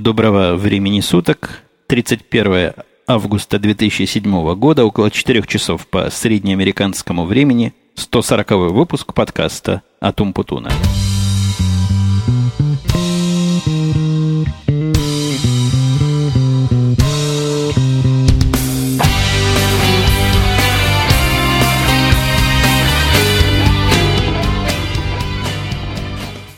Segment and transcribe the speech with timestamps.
[0.00, 1.60] Доброго времени суток.
[1.88, 2.72] 31
[3.06, 10.70] августа 2007 года, около 4 часов по среднеамериканскому времени, 140 выпуск подкаста «Атум Путуна».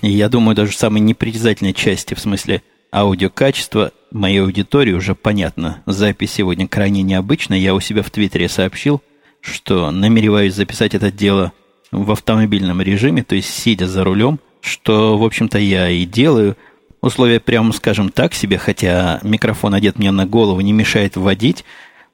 [0.01, 5.83] Я думаю, даже самой непритязательной части, в смысле аудиокачества моей аудитории уже понятно.
[5.87, 7.59] Запись сегодня крайне необычная.
[7.59, 9.03] Я у себя в Твиттере сообщил,
[9.41, 11.53] что намереваюсь записать это дело
[11.91, 16.57] в автомобильном режиме, то есть сидя за рулем, что, в общем-то, я и делаю.
[17.01, 21.65] Условия, прямо скажем так себе, хотя микрофон одет мне на голову, не мешает водить,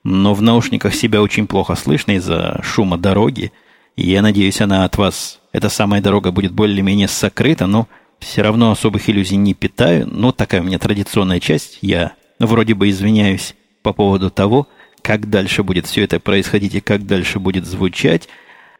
[0.02, 3.52] но в наушниках себя очень плохо слышно из-за шума дороги.
[3.96, 7.86] И я надеюсь, она от вас, эта самая дорога будет более-менее сокрыта, но
[8.20, 10.06] все равно особых иллюзий не питаю.
[10.06, 11.78] Но такая у меня традиционная часть.
[11.82, 14.68] Я вроде бы извиняюсь по поводу того,
[15.02, 18.28] как дальше будет все это происходить и как дальше будет звучать.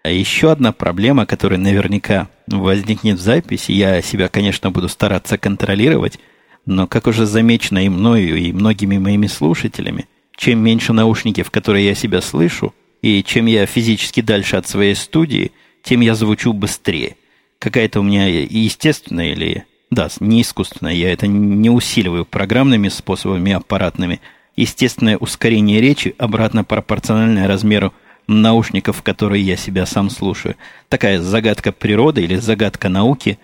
[0.03, 6.19] А еще одна проблема, которая наверняка возникнет в записи, я себя, конечно, буду стараться контролировать,
[6.67, 11.87] но, как уже замечено и мною, и многими моими слушателями, чем меньше наушники, в которые
[11.87, 15.53] я себя слышу, и чем я физически дальше от своей студии,
[15.83, 17.17] тем я звучу быстрее.
[17.59, 19.65] Какая-то у меня естественная или...
[19.91, 24.21] Да, не искусственная, я это не усиливаю программными способами аппаратными.
[24.55, 27.95] Естественное ускорение речи обратно пропорциональное размеру
[28.27, 30.57] наушников, в которые я себя сам слушаю.
[30.89, 33.39] Такая загадка природы или загадка науки.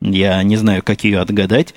[0.00, 1.74] Я не знаю, как ее отгадать.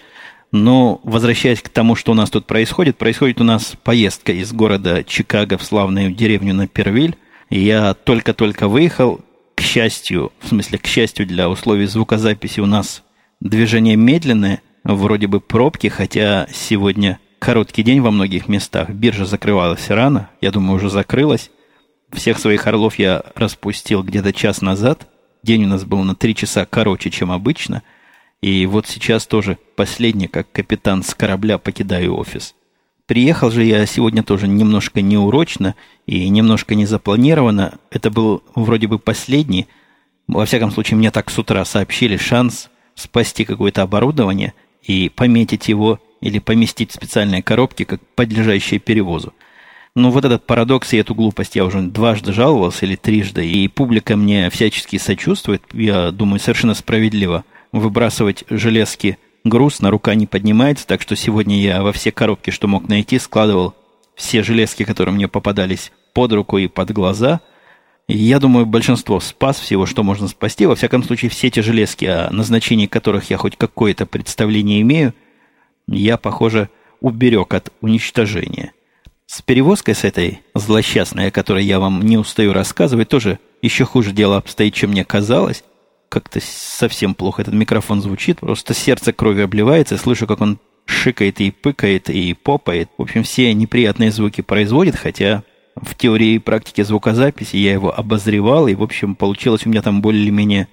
[0.52, 5.04] Но, возвращаясь к тому, что у нас тут происходит, происходит у нас поездка из города
[5.04, 7.16] Чикаго в славную деревню на Первиль.
[7.50, 9.22] Я только-только выехал.
[9.58, 13.04] К счастью, в смысле, к счастью для условий звукозаписи у нас
[13.42, 18.90] движение медленное, вроде бы пробки, хотя сегодня короткий день во многих местах.
[18.90, 21.52] Биржа закрывалась рано, я думаю, уже закрылась.
[22.14, 25.10] Всех своих орлов я распустил где-то час назад.
[25.44, 27.84] День у нас был на три часа короче, чем обычно–
[28.42, 32.54] и вот сейчас тоже последний, как капитан с корабля, покидаю офис.
[33.08, 35.76] Приехал же я сегодня тоже немножко неурочно
[36.06, 37.80] и немножко незапланированно.
[37.90, 39.68] Это был вроде бы последний,
[40.28, 44.54] во всяком случае, мне так с утра сообщили, шанс спасти какое-то оборудование
[44.84, 49.34] и пометить его или поместить в специальные коробки, как подлежащие перевозу.
[49.96, 54.18] Но вот этот парадокс и эту глупость я уже дважды жаловался или трижды, и публика
[54.18, 61.16] мне всячески сочувствует, я думаю, совершенно справедливо– выбрасывать железки грустно, рука не поднимается, так что
[61.16, 63.76] сегодня я во все коробки, что мог найти, складывал
[64.16, 67.42] все железки, которые мне попадались под руку и под глаза.
[68.08, 70.66] И я думаю, большинство спас всего, что можно спасти.
[70.66, 75.14] Во всяком случае, все эти железки, о назначении которых я хоть какое-то представление имею,
[75.88, 76.70] я, похоже,
[77.02, 78.74] уберег от уничтожения.
[79.26, 84.14] С перевозкой с этой злосчастной, о которой я вам не устаю рассказывать, тоже еще хуже
[84.14, 85.64] дело обстоит, чем мне казалось
[86.10, 88.40] как-то совсем плохо этот микрофон звучит.
[88.40, 89.98] Просто сердце крови обливается.
[89.98, 92.90] Слышу, как он шикает и пыкает, и попает.
[92.98, 95.44] В общем, все неприятные звуки производит, хотя
[95.76, 100.02] в теории и практике звукозаписи я его обозревал, и, в общем, получилось у меня там
[100.02, 100.68] более-менее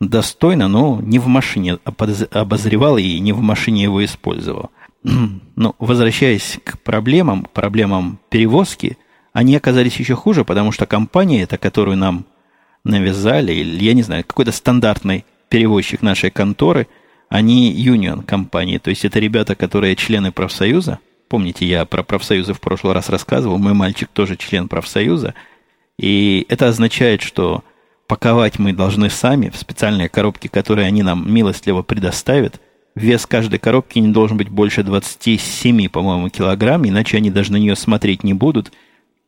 [0.00, 4.70] достойно, но не в машине обозревал и не в машине его использовал.
[5.56, 8.98] Но возвращаясь к проблемам, проблемам перевозки,
[9.32, 12.26] они оказались еще хуже, потому что компания, эта, которую нам
[12.86, 16.86] навязали, или, я не знаю, какой-то стандартный перевозчик нашей конторы,
[17.28, 21.00] они юнион компании, то есть это ребята, которые члены профсоюза.
[21.28, 25.34] Помните, я про профсоюзы в прошлый раз рассказывал, мой мальчик тоже член профсоюза.
[25.98, 27.64] И это означает, что
[28.06, 32.60] паковать мы должны сами в специальные коробки, которые они нам милостливо предоставят.
[32.94, 37.74] Вес каждой коробки не должен быть больше 27, по-моему, килограмм, иначе они даже на нее
[37.74, 38.72] смотреть не будут.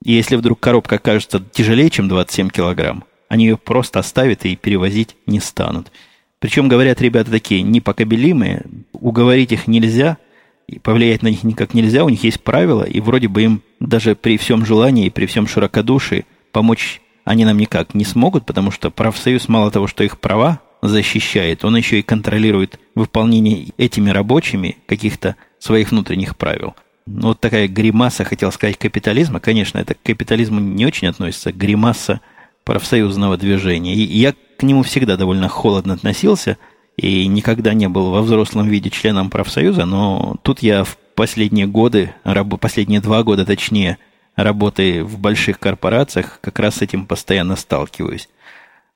[0.05, 5.17] И если вдруг коробка окажется тяжелее, чем 27 килограмм, они ее просто оставят и перевозить
[5.27, 5.93] не станут.
[6.41, 10.19] Причем, говорят ребята такие непокобелимые, уговорить их нельзя,
[10.67, 14.15] и повлиять на них никак нельзя, у них есть правила, и вроде бы им даже
[14.15, 18.91] при всем желании и при всем широкодушии помочь они нам никак не смогут, потому что
[18.91, 25.37] профсоюз мало того, что их права защищает, он еще и контролирует выполнение этими рабочими каких-то
[25.59, 26.77] своих внутренних правил.
[27.07, 29.41] Ну, вот такая гримаса, хотел сказать, капитализма.
[29.41, 31.53] Конечно, это к капитализму не очень относится.
[31.53, 32.21] Гримаса–
[32.69, 33.95] профсоюзного движения.
[33.95, 36.59] И я к нему всегда довольно холодно относился
[36.99, 42.13] и никогда не был во взрослом виде членом профсоюза, но тут я в последние годы,
[42.61, 43.97] последние два года точнее,
[44.37, 48.29] работы в больших корпорациях, как раз с этим постоянно сталкиваюсь.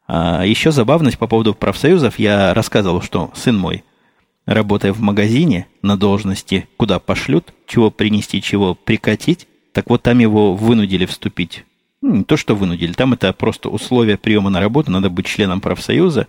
[0.06, 2.18] А еще забавность по поводу профсоюзов.
[2.18, 3.84] Я рассказывал, что сын мой
[4.44, 10.54] работая в магазине на должности, куда пошлют, чего принести, чего прикатить, так вот там его
[10.54, 11.64] вынудили вступить.
[12.02, 15.60] Ну, не то, что вынудили, там это просто условия приема на работу, надо быть членом
[15.60, 16.26] профсоюза.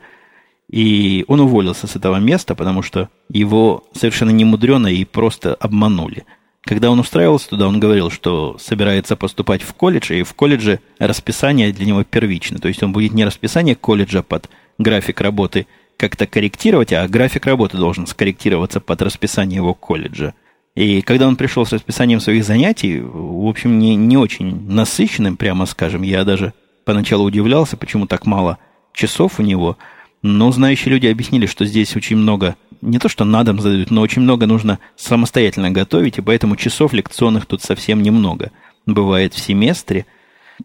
[0.69, 6.25] И он уволился с этого места, потому что его совершенно немудрено и просто обманули.
[6.61, 11.73] Когда он устраивался туда, он говорил, что собирается поступать в колледж, и в колледже расписание
[11.73, 12.59] для него первично.
[12.59, 15.67] То есть он будет не расписание колледжа под график работы
[15.97, 20.33] как-то корректировать, а график работы должен скорректироваться под расписание его колледжа.
[20.75, 25.65] И когда он пришел с расписанием своих занятий, в общем, не, не очень насыщенным, прямо
[25.67, 26.53] скажем, я даже
[26.83, 28.57] поначалу удивлялся, почему так мало
[28.93, 29.77] часов у него,
[30.23, 34.01] но знающие люди объяснили, что здесь очень много, не то что на дом задают, но
[34.01, 38.51] очень много нужно самостоятельно готовить, и поэтому часов лекционных тут совсем немного
[38.85, 40.07] бывает в семестре.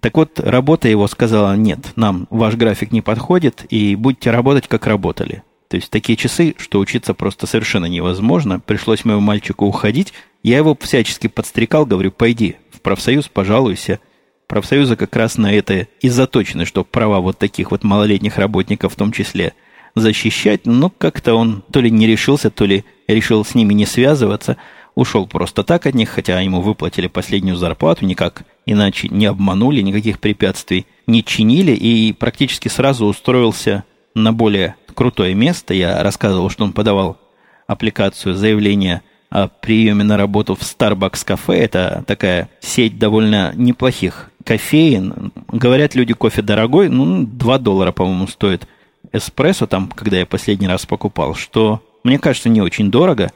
[0.01, 4.87] Так вот, работа его сказала, нет, нам ваш график не подходит, и будете работать, как
[4.87, 5.43] работали.
[5.69, 8.59] То есть такие часы, что учиться просто совершенно невозможно.
[8.59, 10.15] Пришлось моему мальчику уходить.
[10.43, 14.00] Я его всячески подстрекал, говорю, пойди в профсоюз, пожалуйся.
[14.47, 18.97] Профсоюзы как раз на это и заточены, что права вот таких вот малолетних работников в
[18.97, 19.53] том числе
[19.94, 20.65] защищать.
[20.65, 24.56] Но как-то он то ли не решился, то ли решил с ними не связываться.
[24.94, 30.19] Ушел просто так от них, хотя ему выплатили последнюю зарплату, никак иначе не обманули, никаких
[30.19, 35.75] препятствий не чинили и практически сразу устроился на более крутое место.
[35.75, 37.19] Я рассказывал, что он подавал
[37.69, 41.61] аппликацию заявление о приеме на работу в Starbucks кафе.
[41.61, 45.31] Это такая сеть довольно неплохих кофеин.
[45.53, 48.67] Говорят, люди, кофе дорогой, ну, 2 доллара, по-моему, стоит
[49.12, 53.31] эспрессо там, когда я последний раз покупал, что, мне кажется, не очень дорого,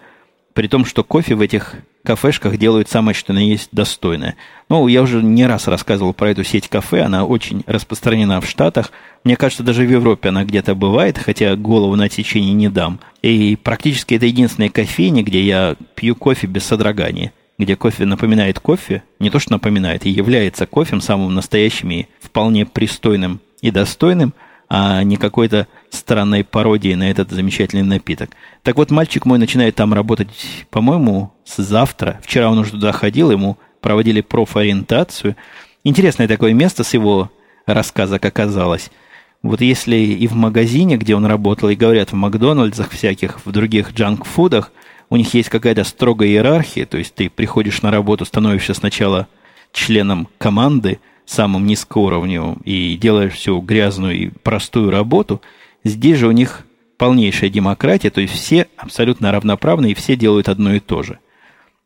[0.54, 4.36] при том, что кофе в этих кафешках делают самое, что на есть, достойное.
[4.68, 8.90] Ну, я уже не раз рассказывал про эту сеть кафе, она очень распространена в Штатах.
[9.24, 13.00] Мне кажется, даже в Европе она где-то бывает, хотя голову на течение не дам.
[13.22, 19.04] И практически это единственная кофейня, где я пью кофе без содрогания где кофе напоминает кофе,
[19.20, 24.34] не то что напоминает, и является кофем самым настоящим и вполне пристойным и достойным–
[24.74, 28.30] а не какой-то странной пародией на этот замечательный напиток.
[28.62, 30.28] Так вот, мальчик мой начинает там работать,
[30.70, 32.18] по-моему, с завтра.
[32.22, 35.36] Вчера он уже туда ходил, ему проводили профориентацию.
[35.84, 37.30] Интересное такое место с его
[37.66, 38.90] рассказа, как оказалось.
[39.42, 43.92] Вот если и в магазине, где он работал, и говорят в Макдональдсах всяких, в других
[43.92, 44.72] джанк-фудах,
[45.10, 49.28] у них есть какая-то строгая иерархия, то есть ты приходишь на работу, становишься сначала
[49.72, 55.40] членом команды– самым низкоуровневым и делаешь всю грязную и простую работу,
[55.84, 56.64] здесь же у них
[56.98, 61.18] полнейшая демократия, то есть все абсолютно равноправны и все делают одно и то же.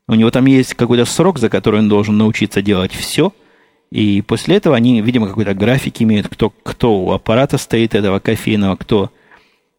[0.09, 3.33] У него там есть какой-то срок, за который он должен научиться делать все,
[3.91, 8.77] и после этого они, видимо, какой-то график имеют, кто, кто у аппарата стоит этого кофейного,
[8.77, 9.11] кто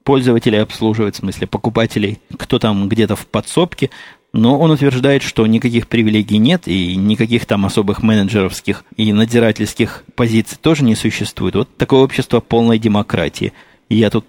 [0.03, 3.89] пользователей обслуживает, в смысле покупателей, кто там где-то в подсобке.
[4.33, 10.57] Но он утверждает, что никаких привилегий нет и никаких там особых менеджеровских и надзирательских позиций
[10.61, 11.55] тоже не существует.
[11.55, 13.53] Вот такое общество полной демократии.
[13.89, 14.25] Я тут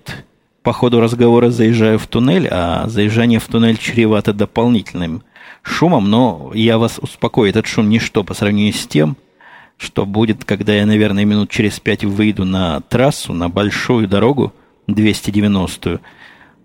[0.63, 5.23] по ходу разговора заезжаю в туннель, а заезжание в туннель чревато дополнительным
[5.63, 9.17] шумом, но я вас успокою, этот шум ничто по сравнению с тем,
[9.77, 14.53] что будет, когда я, наверное, минут через пять выйду на трассу, на большую дорогу
[14.89, 16.01] 290-ю,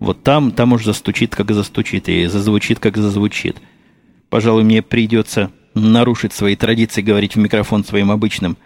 [0.00, 3.56] вот там, там уж застучит, как застучит, и зазвучит, как зазвучит.
[4.28, 8.56] Пожалуй, мне придется нарушить свои традиции, говорить в микрофон своим обычным,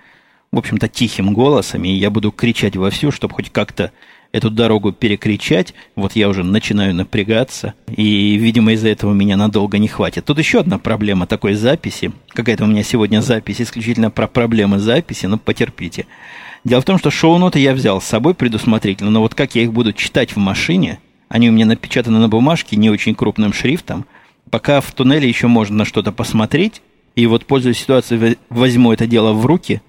[0.51, 3.93] в общем-то, тихим голосом, и я буду кричать вовсю, чтобы хоть как-то
[4.33, 5.75] эту дорогу перекричать.
[5.97, 10.25] Вот я уже начинаю напрягаться, и, видимо, из-за этого меня надолго не хватит.
[10.25, 12.13] Тут еще одна проблема такой записи.
[12.31, 16.07] Какая-то у меня сегодня запись исключительно про проблемы записи, но потерпите.
[16.65, 19.73] Дело в том, что шоу-ноты я взял с собой предусмотрительно, но вот как я их
[19.73, 24.07] буду читать в машине– они у меня напечатаны на бумажке не очень крупным шрифтом.
[24.51, 26.83] Пока в туннеле еще можно на что-то посмотреть.
[27.17, 29.83] И вот, пользуясь ситуацией, возьму это дело в руки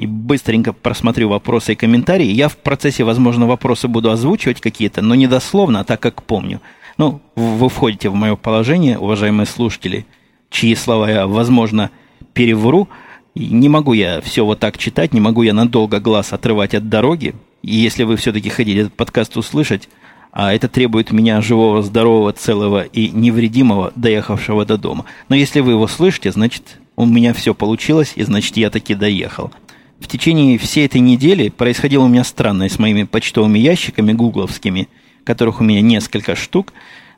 [0.00, 2.24] и быстренько просмотрю вопросы и комментарии.
[2.24, 6.62] Я в процессе, возможно, вопросы буду озвучивать какие-то, но не дословно, а так, как помню.
[6.96, 10.06] Ну, вы входите в мое положение, уважаемые слушатели,
[10.48, 11.90] чьи слова я, возможно,
[12.32, 12.88] перевру.
[13.34, 17.34] Не могу я все вот так читать, не могу я надолго глаз отрывать от дороги.
[17.62, 19.90] И если вы все-таки хотите этот подкаст услышать,
[20.32, 25.04] а это требует меня живого, здорового, целого и невредимого, доехавшего до дома.
[25.28, 29.52] Но если вы его слышите, значит, у меня все получилось, и значит, я таки доехал.
[30.00, 34.88] В течение всей этой недели происходило у меня странное с моими почтовыми ящиками гугловскими,
[35.24, 36.72] которых у меня несколько штук.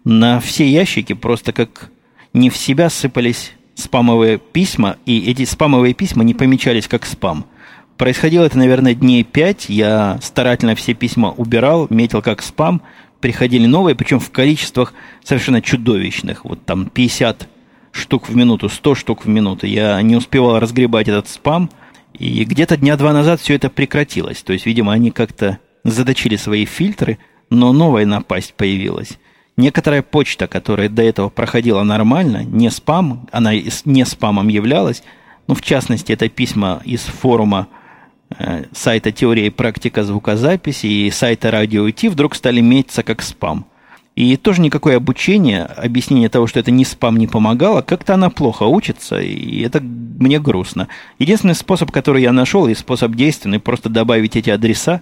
[0.04, 1.90] На все ящики просто как
[2.34, 7.46] не в себя сыпались спамовые письма, и эти спамовые письма не помечались как спам.
[7.96, 9.68] Происходило это, наверное, дней пять.
[9.68, 12.82] Я старательно все письма убирал, метил как спам.
[13.20, 16.44] приходили новые, причем в количествах совершенно чудовищных.
[16.44, 17.48] Вот там 50
[17.92, 19.68] штук в минуту, 100 штук в минуту.
[19.68, 21.70] Я не успевал разгребать этот спам,
[22.22, 24.42] и где-то дня два назад все это прекратилось.
[24.42, 27.18] То есть, видимо, они как-то задочили свои фильтры,
[27.50, 29.18] но новая напасть появилась.
[29.56, 33.52] Некоторая почта, которая до этого проходила нормально, не спам, она
[33.84, 35.02] не спамом являлась,
[35.48, 37.66] ну, в частности, это письма из форума
[38.38, 43.66] э, сайта «Теория и практика звукозаписи» и сайта «Радио IT» вдруг стали метиться как спам.
[44.14, 47.80] И тоже никакое обучение, объяснение того, что это не спам, не помогало.
[47.80, 50.88] Как-то она плохо учится, и это мне грустно.
[51.18, 55.00] Единственный способ, который я нашел, и способ действенный, просто добавить эти адреса,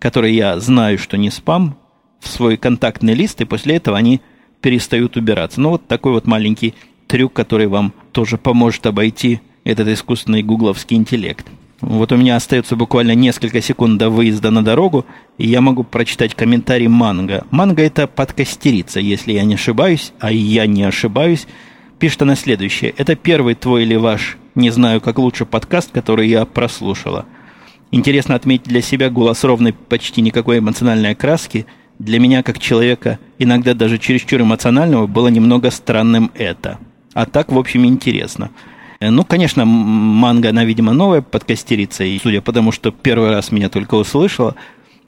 [0.00, 1.76] которые я знаю, что не спам,
[2.18, 4.20] в свой контактный лист, и после этого они
[4.60, 5.60] перестают убираться.
[5.60, 6.74] Ну, вот такой вот маленький
[7.06, 11.46] трюк, который вам тоже поможет обойти этот искусственный гугловский интеллект.
[11.80, 15.06] Вот у меня остается буквально несколько секунд до выезда на дорогу,
[15.36, 17.46] и я могу прочитать комментарий Манго.
[17.52, 21.46] Манго это подкастерица, если я не ошибаюсь, а я не ошибаюсь.
[22.00, 22.92] Пишет она следующее.
[22.96, 27.26] Это первый твой или ваш, не знаю, как лучше подкаст, который я прослушала.
[27.92, 31.66] Интересно отметить для себя голос ровный, почти никакой эмоциональной окраски.
[32.00, 36.78] Для меня, как человека, иногда даже чересчур эмоционального, было немного странным это.
[37.14, 38.50] А так, в общем, интересно.
[39.00, 43.68] Ну, конечно, манга, она, видимо, новая подкастерица, и судя по тому, что первый раз меня
[43.68, 44.56] только услышала,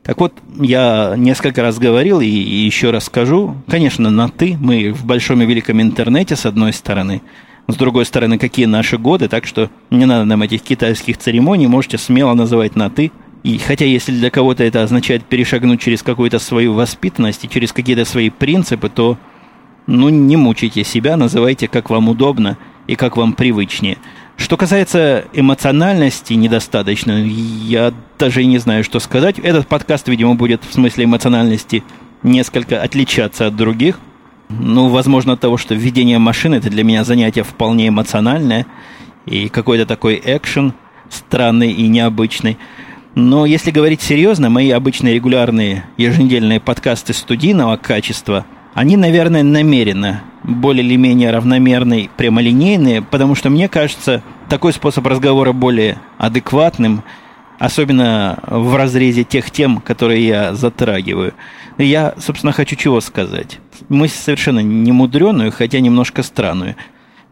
[0.04, 4.92] так вот, я несколько раз говорил и, и еще раз скажу, конечно, на «ты», мы
[4.92, 7.20] в большом и великом интернете, с одной стороны,
[7.66, 11.98] с другой стороны, какие наши годы, так что не надо нам этих китайских церемоний, можете
[11.98, 13.10] смело называть на «ты»,
[13.42, 18.04] и хотя если для кого-то это означает перешагнуть через какую-то свою воспитанность и через какие-то
[18.04, 19.18] свои принципы, то
[19.86, 22.56] ну, не мучайте себя, называйте как вам удобно–
[22.90, 23.98] и как вам привычнее.
[24.36, 29.38] Что касается эмоциональности недостаточно, я даже не знаю, что сказать.
[29.38, 31.84] Этот подкаст, видимо, будет в смысле эмоциональности
[32.24, 34.00] несколько отличаться от других.
[34.48, 38.66] Ну, возможно, от того, что введение машины это для меня занятие вполне эмоциональное
[39.24, 40.74] и какой-то такой экшен
[41.10, 42.58] странный и необычный.
[43.14, 50.84] Но если говорить серьезно, мои обычные регулярные еженедельные подкасты студийного качества– они, наверное, намеренно более
[50.84, 57.02] или менее равномерные, прямолинейные, потому что мне кажется, такой способ разговора более адекватным,
[57.58, 61.34] особенно в разрезе тех тем, которые я затрагиваю.
[61.78, 63.58] Я, собственно, хочу чего сказать.
[63.88, 66.76] Мысль совершенно не мудреную, хотя немножко странную.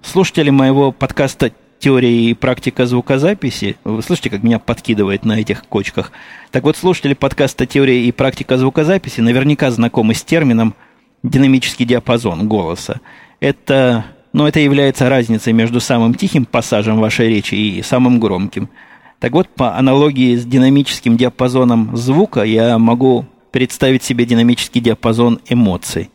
[0.03, 6.13] Слушатели моего подкаста «Теория и практика звукозаписи», вы слышите, как меня подкидывает на этих кочках.
[6.51, 10.75] Так вот, слушатели подкаста «Теория и практика звукозаписи» наверняка знакомы с термином–
[11.23, 13.01] динамический диапазон голоса.
[13.41, 18.69] Это, ну, это является разницей между самым тихим пассажем вашей речи и самым громким.
[19.21, 26.11] Так вот, по аналогии с динамическим диапазоном звука, я могу представить себе динамический диапазон эмоций.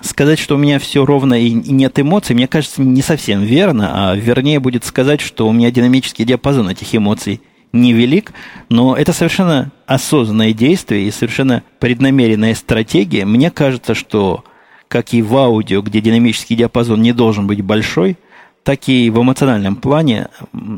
[0.00, 4.16] Сказать, что у меня все ровно и нет эмоций, мне кажется, не совсем верно, а
[4.16, 7.40] вернее будет сказать, что у меня динамический диапазон этих эмоций–
[7.72, 8.32] невелик,
[8.68, 13.24] но это совершенно осознанное действие и совершенно преднамеренная стратегия.
[13.24, 14.44] Мне кажется, что
[14.88, 18.18] как и в аудио, где динамический диапазон не должен быть большой,
[18.62, 20.28] так и в эмоциональном плане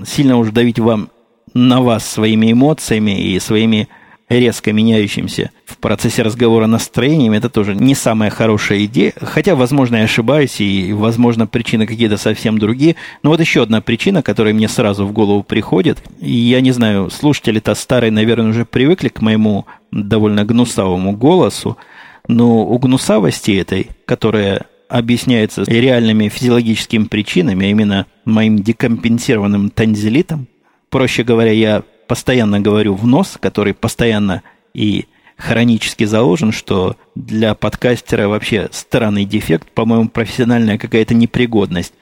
[0.07, 1.11] сильно уж давить вам
[1.53, 3.89] на вас своими эмоциями и своими
[4.39, 9.13] резко меняющимся в процессе разговора настроениями, это тоже не самая хорошая идея.
[9.21, 12.97] Хотя, возможно, я ошибаюсь, и, возможно, причины какие-то совсем другие.
[13.23, 16.03] Но вот еще одна причина, которая мне сразу в голову приходит.
[16.21, 21.77] И я не знаю, слушатели-то старые, наверное, уже привыкли к моему довольно гнусавому голосу.
[22.27, 30.47] Но у гнусавости этой, которая объясняется реальными физиологическими причинами, а именно моим декомпенсированным танзелитом,
[30.89, 34.43] проще говоря, я постоянно говорю в нос, который постоянно
[34.75, 35.07] и
[35.37, 41.93] хронически заложен, что для подкастера вообще странный дефект, по-моему, профессиональная какая-то непригодность.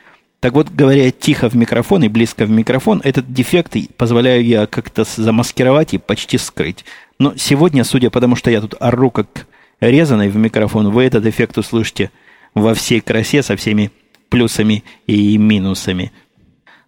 [0.41, 5.05] Так вот, говоря тихо в микрофон и близко в микрофон, этот дефект позволяю я как-то
[5.05, 6.85] замаскировать и почти скрыть.
[7.19, 9.47] Но сегодня, судя по тому, что я тут ору как
[9.81, 12.11] резаный в микрофон, вы этот эффект услышите
[12.55, 13.93] во всей красе со всеми
[14.29, 16.13] плюсами и минусами.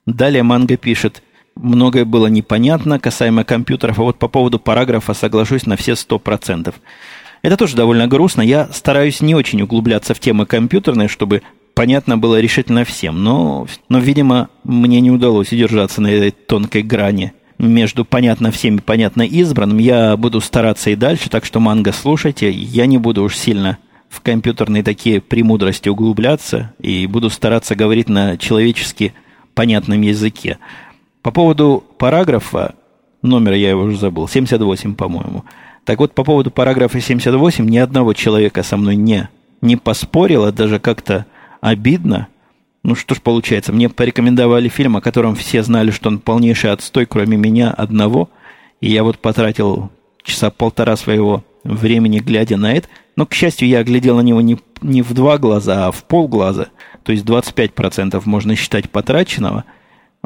[0.05, 1.23] Далее Манго пишет–
[1.57, 6.77] многое было непонятно касаемо компьютеров, а вот по поводу параграфа соглашусь на все сто процентов.
[7.43, 8.41] Это тоже довольно грустно.
[8.43, 11.43] Я стараюсь не очень углубляться в темы компьютерные, чтобы
[11.75, 13.23] понятно было решительно всем.
[13.23, 18.81] Но, но, видимо, мне не удалось удержаться на этой тонкой грани между понятно всем и
[18.81, 19.79] понятно избранным.
[19.79, 22.51] Я буду стараться и дальше, так что манго слушайте.
[22.51, 28.37] Я не буду уж сильно в компьютерные такие премудрости углубляться и буду стараться говорить на
[28.37, 29.13] человечески
[29.55, 30.59] понятном языке.
[31.25, 32.75] По поводу параграфа,
[33.23, 35.47] номер я его уже забыл, 78, по-моему.
[35.87, 39.31] Так вот, по поводу параграфа 78 ни одного человека со мной не,
[39.63, 41.25] не поспорило, даже как-то
[41.63, 42.29] обидно.
[42.83, 47.07] Ну что ж получается, мне порекомендовали фильм, о котором все знали, что он полнейший отстой,
[47.07, 48.29] кроме меня одного.
[48.83, 49.91] И я вот потратил
[50.23, 52.89] часа полтора своего времени, глядя на это.
[53.17, 56.69] Но, к счастью, я глядел на него не, не в два глаза, а в полглаза.
[57.03, 59.65] То есть 25% можно считать потраченного.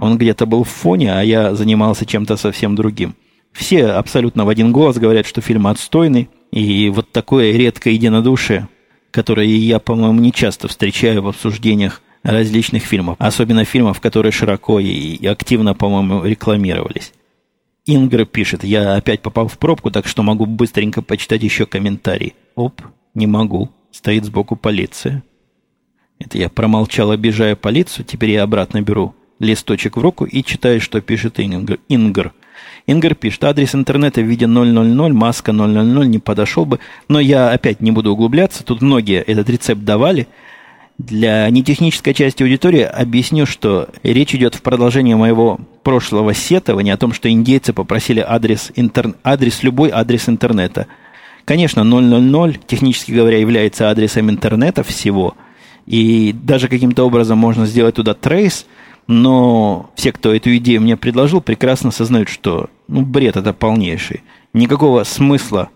[0.00, 3.14] Он где-то был в фоне, а я занимался чем-то совсем другим.
[3.52, 6.28] Все абсолютно в один голос говорят, что фильм отстойный.
[6.52, 8.68] И вот такое редкое единодушие,
[9.10, 13.16] которое я, по-моему, не часто встречаю в обсуждениях различных фильмов.
[13.18, 17.12] Особенно фильмов, которые широко и активно, по-моему, рекламировались.
[17.86, 22.34] Ингр пишет, я опять попал в пробку, так что могу быстренько почитать еще комментарий.
[22.54, 22.82] Оп,
[23.14, 23.70] не могу.
[23.90, 25.24] Стоит сбоку полиция.
[26.18, 28.04] Это я промолчал, обижая полицию.
[28.04, 31.78] Теперь я обратно беру листочек в руку и читаю, что пишет Ингр.
[31.88, 32.32] Ингр.
[32.86, 37.80] Ингр пишет, адрес интернета в виде 000, маска 000 не подошел бы, но я опять
[37.80, 38.64] не буду углубляться.
[38.64, 40.26] Тут многие этот рецепт давали–
[40.98, 47.12] для нетехнической части аудитории объясню, что речь идет в продолжении моего прошлого сетования о том,
[47.12, 49.14] что индейцы попросили адрес, интер...
[49.22, 50.88] адрес любой адрес интернета.
[51.44, 55.36] Конечно, 000, технически говоря, является адресом интернета всего,
[55.86, 58.66] и даже каким-то образом можно сделать туда трейс,
[59.08, 64.22] но все, кто эту идею мне предложил, прекрасно сознают, что ну, бред это полнейший.
[64.52, 65.70] Никакого смысла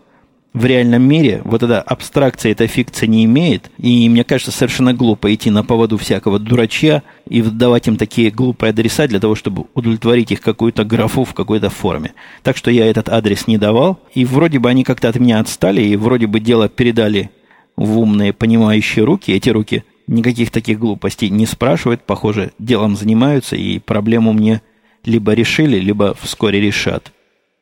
[0.52, 3.70] в реальном мире вот эта абстракция, эта фикция не имеет.
[3.78, 8.70] И мне кажется, совершенно глупо идти на поводу всякого дурачья и давать им такие глупые
[8.70, 12.12] адреса для того, чтобы удовлетворить их какую-то графу в какой-то форме.
[12.42, 13.98] Так что я этот адрес не давал.
[14.14, 17.30] И вроде бы они как-то от меня отстали, и вроде бы дело передали
[17.76, 19.32] в умные, понимающие руки.
[19.32, 24.62] Эти руки никаких таких глупостей не спрашивают, похоже, делом занимаются, и проблему мне
[25.04, 27.12] либо решили, либо вскоре решат.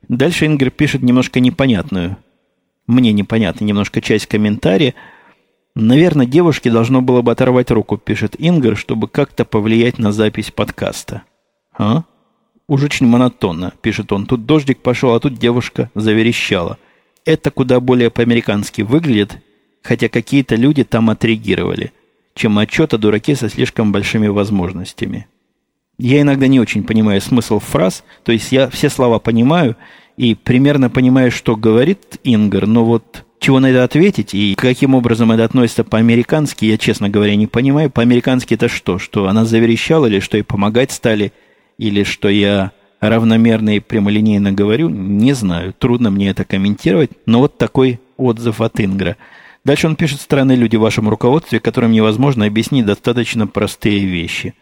[0.09, 2.16] Дальше Ингер пишет немножко непонятную
[2.90, 4.94] мне непонятна немножко часть комментария.
[5.75, 11.22] Наверное, девушке должно было бы оторвать руку, пишет Ингар, чтобы как-то повлиять на запись подкаста.
[11.79, 12.03] А?
[12.66, 14.26] Уж очень монотонно, пишет он.
[14.26, 16.79] Тут дождик пошел, а тут девушка заверещала.
[17.24, 19.38] Это куда более по-американски выглядит,
[19.83, 21.92] хотя какие-то люди там отреагировали,
[22.40, 25.26] чем отчет о дураке со слишком большими возможностями.
[25.98, 29.76] Я иногда не очень понимаю смысл фраз, то есть я все слова понимаю,
[30.16, 35.31] и примерно понимаю, что говорит Ингар, но вот чего на это ответить и каким образом
[35.33, 37.90] это относится по-американски, я, честно говоря, не понимаю.
[37.90, 38.98] По-американски это что?
[38.98, 41.33] Что она заверещала или что ей помогать стали,
[41.76, 45.74] или что я равномерно и прямолинейно говорю, не знаю.
[45.79, 49.18] Трудно мне это комментировать, но вот такой отзыв от Ингра.
[49.64, 54.55] Дальше он пишет «Странные люди в вашем руководстве, которым невозможно объяснить достаточно простые вещи».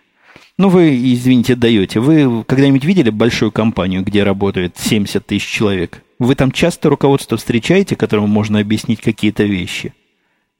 [0.59, 2.01] Ну, вы, извините, даете.
[2.01, 6.03] Вы когда-нибудь видели большую компанию, где работает 70 тысяч человек?
[6.19, 9.95] Вы там часто руководство встречаете, которому можно объяснить какие-то вещи?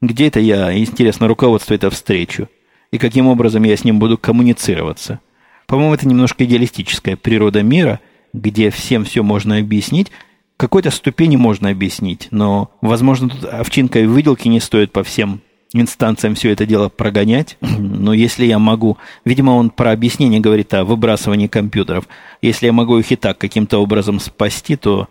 [0.01, 2.47] Где это я, интересно, руководство это встречу?
[2.91, 5.19] И каким образом я с ним буду коммуницироваться?
[5.67, 7.99] По-моему, это немножко идеалистическая природа мира,
[8.31, 10.11] где всем все можно объяснить.
[10.59, 15.39] Какой-то ступени можно объяснить, но, возможно, тут овчинка и выделки не стоит по всем
[15.71, 17.55] инстанциям все это дело прогонять.
[17.61, 18.97] Но если я могу...
[19.23, 22.09] Видимо, он про объяснение говорит о выбрасывании компьютеров.
[22.41, 25.07] Если я могу их и так каким-то образом спасти, то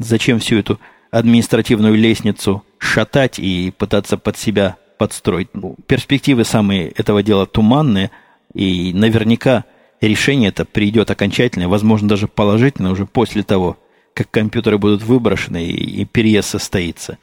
[0.00, 0.80] зачем всю эту
[1.12, 5.50] административную лестницу шатать и пытаться под себя подстроить?
[5.52, 8.10] Ну, перспективы самые этого дела туманные,
[8.52, 9.64] и наверняка
[10.00, 13.76] решение это придет окончательное, возможно, даже положительное уже после того,
[14.18, 17.18] как компьютеры будут выброшены и, и переезд состоится.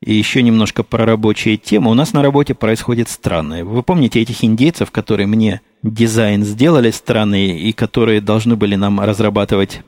[0.00, 1.90] И еще немножко про рабочие темы.
[1.90, 3.64] У нас на работе происходит странное.
[3.64, 9.82] Вы помните этих индейцев, которые мне дизайн сделали странный и которые должны были нам разрабатывать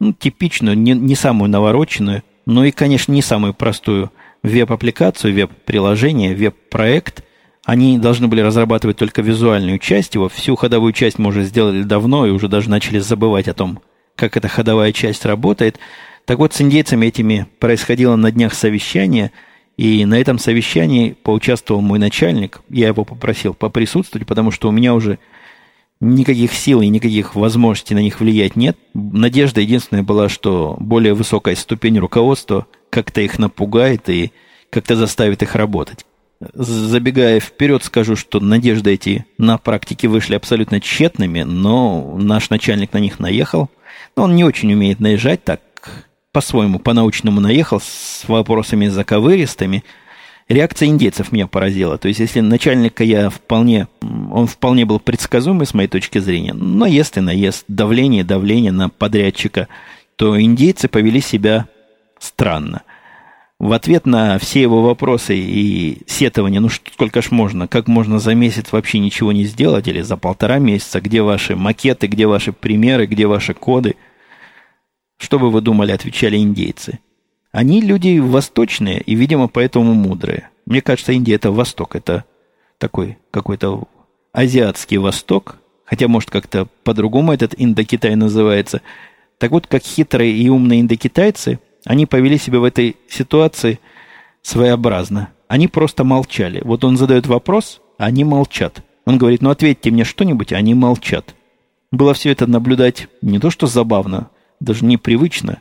[0.00, 4.10] ну, типичную, не, не самую навороченную, но и, конечно, не самую простую
[4.42, 7.24] веб-аппликацию, веб-приложение, веб-проект.
[7.64, 10.28] Они должны были разрабатывать только визуальную часть его.
[10.28, 13.80] Всю ходовую часть мы уже сделали давно и уже даже начали забывать о том,
[14.16, 15.78] как эта ходовая часть работает.
[16.24, 19.32] Так вот, с индейцами этими происходило на днях совещание–
[19.76, 22.60] и на этом совещании поучаствовал мой начальник.
[22.68, 25.18] Я его попросил поприсутствовать, потому что у меня уже
[26.00, 28.76] никаких сил и никаких возможностей на них влиять нет.
[28.92, 34.32] Надежда единственная была, что более высокая ступень руководства как-то их напугает и
[34.70, 36.04] как-то заставит их работать.
[36.54, 42.98] Забегая вперед, скажу, что надежды эти на практике вышли абсолютно тщетными, но наш начальник на
[42.98, 43.70] них наехал.
[44.16, 45.60] Он не очень умеет наезжать так,
[46.32, 49.84] по-своему, по-научному наехал с вопросами заковыристыми.
[50.48, 51.98] Реакция индейцев меня поразила.
[51.98, 57.16] То есть, если начальника я вполне, он вполне был предсказуемый с моей точки зрения, наезд
[57.18, 59.68] и наезд, давление, давление на подрядчика,
[60.16, 61.66] то индейцы повели себя
[62.18, 62.82] странно.
[63.62, 68.34] В ответ на все его вопросы и сетования, ну сколько ж можно, как можно за
[68.34, 73.06] месяц вообще ничего не сделать, или за полтора месяца, где ваши макеты, где ваши примеры,
[73.06, 73.94] где ваши коды,
[75.16, 76.98] что бы вы думали, отвечали индейцы.
[77.52, 80.48] Они люди восточные и, видимо, поэтому мудрые.
[80.66, 82.24] Мне кажется, Индия это Восток, это
[82.78, 83.84] такой какой-то
[84.32, 88.82] азиатский Восток, хотя, может, как-то по-другому этот Индокитай называется.
[89.38, 93.80] Так вот, как хитрые и умные индокитайцы– они повели себя в этой ситуации
[94.42, 95.30] своеобразно.
[95.48, 96.60] Они просто молчали.
[96.64, 98.82] Вот он задает вопрос, а они молчат.
[99.04, 101.34] Он говорит, ну ответьте мне что-нибудь, а они молчат.
[101.90, 104.28] Было все это наблюдать не то что забавно,
[104.60, 105.58] даже непривычно.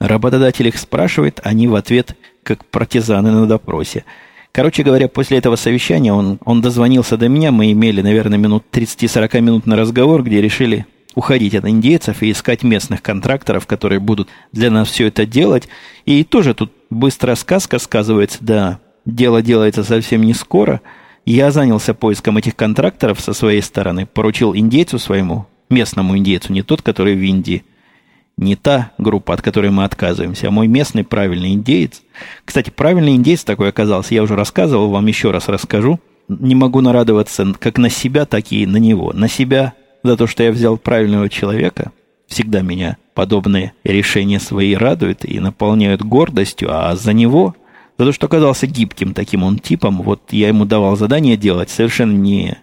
[0.00, 4.04] Работодатель их спрашивает, они в ответ как партизаны на допросе.
[4.52, 9.40] Короче говоря, после этого совещания он, он дозвонился до меня, мы имели, наверное, минут 30-40
[9.40, 14.70] минут на разговор, где решили уходить от индейцев и искать местных контракторов, которые будут для
[14.70, 15.68] нас все это делать.
[16.04, 20.80] И тоже тут быстрая сказка сказывается, да, дело делается совсем не скоро.
[21.24, 26.82] Я занялся поиском этих контракторов со своей стороны, поручил индейцу своему, местному индейцу, не тот,
[26.82, 27.64] который в Индии,
[28.38, 32.02] не та группа, от которой мы отказываемся, а мой местный правильный индеец.
[32.44, 36.00] Кстати, правильный индеец такой оказался, я уже рассказывал, вам еще раз расскажу.
[36.28, 39.12] Не могу нарадоваться как на себя, так и на него.
[39.12, 41.92] На себя за то, что я взял правильного человека.
[42.26, 47.56] Всегда меня подобные решения свои радуют и наполняют гордостью, а за него,
[47.98, 52.16] за то, что оказался гибким таким он типом, вот я ему давал задание делать совершенно
[52.16, 52.58] не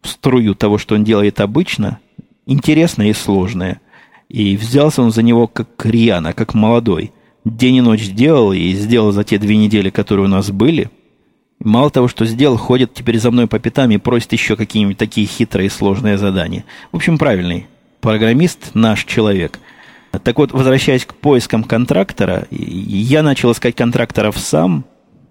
[0.00, 1.98] в струю того, что он делает обычно,
[2.46, 3.80] интересное и сложное.
[4.28, 7.12] И взялся он за него как рьяно, как молодой.
[7.44, 10.90] День и ночь делал, и сделал за те две недели, которые у нас были–
[11.62, 15.26] Мало того, что сделал, ходит теперь за мной по пятам и просит еще какие-нибудь такие
[15.26, 16.64] хитрые сложные задания.
[16.90, 17.66] В общем, правильный.
[18.00, 19.58] Программист наш человек.
[20.24, 24.84] Так вот, возвращаясь к поискам контрактора, я начал искать контракторов сам,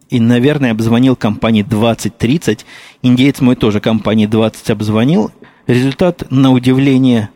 [0.09, 2.59] и, наверное, обзвонил компании 20-30.
[3.01, 5.31] Индеец мой тоже компании 20 обзвонил.
[5.67, 7.29] Результат, на удивление,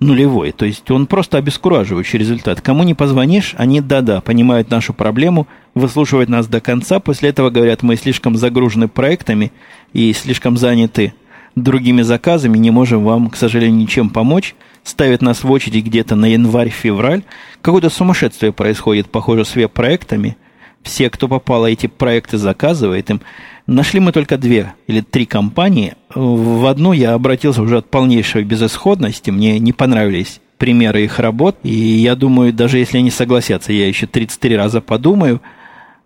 [0.00, 0.52] нулевой.
[0.52, 2.60] То есть он просто обескураживающий результат.
[2.60, 7.00] Кому не позвонишь, они да-да, понимают нашу проблему, выслушивают нас до конца.
[7.00, 9.52] После этого говорят, мы слишком загружены проектами
[9.92, 11.14] и слишком заняты
[11.54, 14.54] другими заказами, не можем вам, к сожалению, ничем помочь.
[14.84, 17.24] Ставят нас в очередь где-то на январь-февраль.
[17.60, 20.36] Какое-то сумасшествие происходит, похоже, с веб-проектами.
[20.82, 23.20] Все, кто попало, эти проекты заказывает им.
[23.66, 25.94] Нашли мы только две или три компании.
[26.14, 29.30] В одну я обратился уже от полнейшей безысходности.
[29.30, 31.56] Мне не понравились примеры их работ.
[31.62, 35.40] И я думаю, даже если они согласятся, я еще 33 раза подумаю.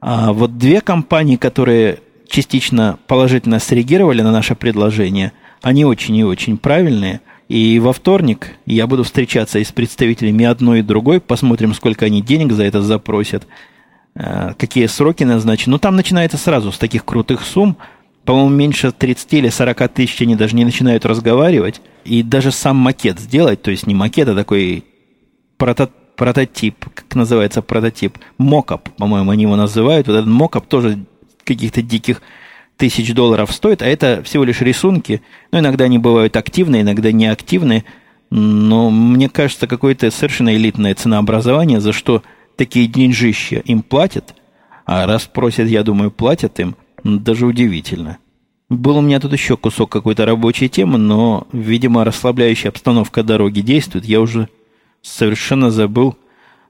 [0.01, 5.33] А вот две компании, которые частично положительно среагировали на наше предложение,
[5.63, 7.21] они очень и очень правильные.
[7.49, 12.23] И во вторник я буду встречаться и с представителями одной и другой, посмотрим, сколько они
[12.23, 13.47] денег за это запросят.
[14.15, 15.73] Э, какие сроки назначены.
[15.73, 17.77] Ну, там начинается сразу с таких крутых сумм.
[18.25, 21.81] По-моему, меньше 30 или 40 тысяч они даже не начинают разговаривать.
[22.05, 24.85] И даже сам макет сделать, то есть не макет, а такой
[25.57, 30.07] прото прототип, как называется прототип, мокап, по-моему, они его называют.
[30.07, 31.05] Вот этот мокап тоже
[31.43, 32.21] каких-то диких
[32.77, 35.23] тысяч долларов стоит, а это всего лишь рисунки.
[35.51, 37.85] Ну, иногда они бывают активные, иногда неактивные.
[38.31, 42.23] Но мне кажется, какое-то совершенно элитное ценообразование, за что
[42.57, 44.35] такие деньжища им платят,
[44.85, 48.19] а раз просят, я думаю, платят им, даже удивительно.
[48.69, 54.07] Был у меня тут еще кусок какой-то рабочей темы, но, видимо, расслабляющая обстановка дороги действует.
[54.07, 54.49] Я уже
[55.03, 56.17] совершенно забыл,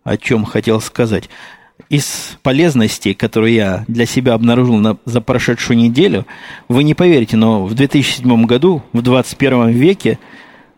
[0.03, 1.29] о чем хотел сказать.
[1.89, 6.27] Из полезностей, которые я для себя обнаружил на, за прошедшую неделю,
[6.69, 10.19] вы не поверите, но в 2007 году, в 21 веке,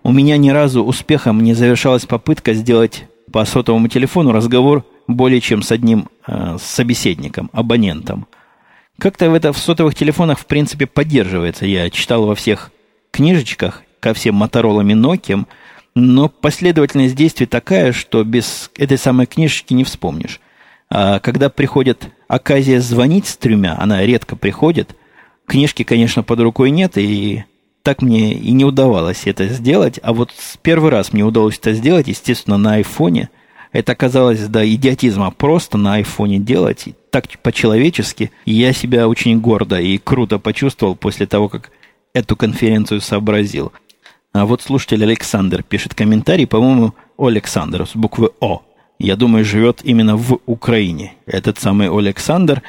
[0.03, 5.63] у меня ни разу успехом не завершалась попытка сделать по сотовому телефону разговор более чем
[5.63, 8.27] с одним э, собеседником, абонентом.
[8.99, 11.67] Как-то это в сотовых телефонах, в принципе, поддерживается.
[11.67, 12.71] Я читал во всех
[13.11, 15.47] книжечках, ко всем Моторолам и Nokia,
[15.95, 20.41] но последовательность действий такая, что без этой самой книжечки не вспомнишь.
[20.91, 24.97] А когда приходит оказия звонить с тремя, она редко приходит,
[25.47, 27.45] книжки, конечно, под рукой нет, и
[27.83, 29.99] так мне и не удавалось это сделать.
[30.03, 30.31] А вот
[30.63, 33.29] первый раз мне удалось это сделать, естественно, на айфоне–
[33.75, 38.31] это оказалось до идиотизма просто на айфоне делать, так по-человечески.
[38.47, 41.73] Я себя очень гордо и круто почувствовал после того, как
[42.15, 43.73] эту конференцию сообразил.
[44.33, 48.63] А вот слушатель Александр пишет комментарий, по-моему, Александр с буквы О.
[49.01, 51.15] Я думаю, живет именно в Украине.
[51.27, 52.63] Этот самый Александр,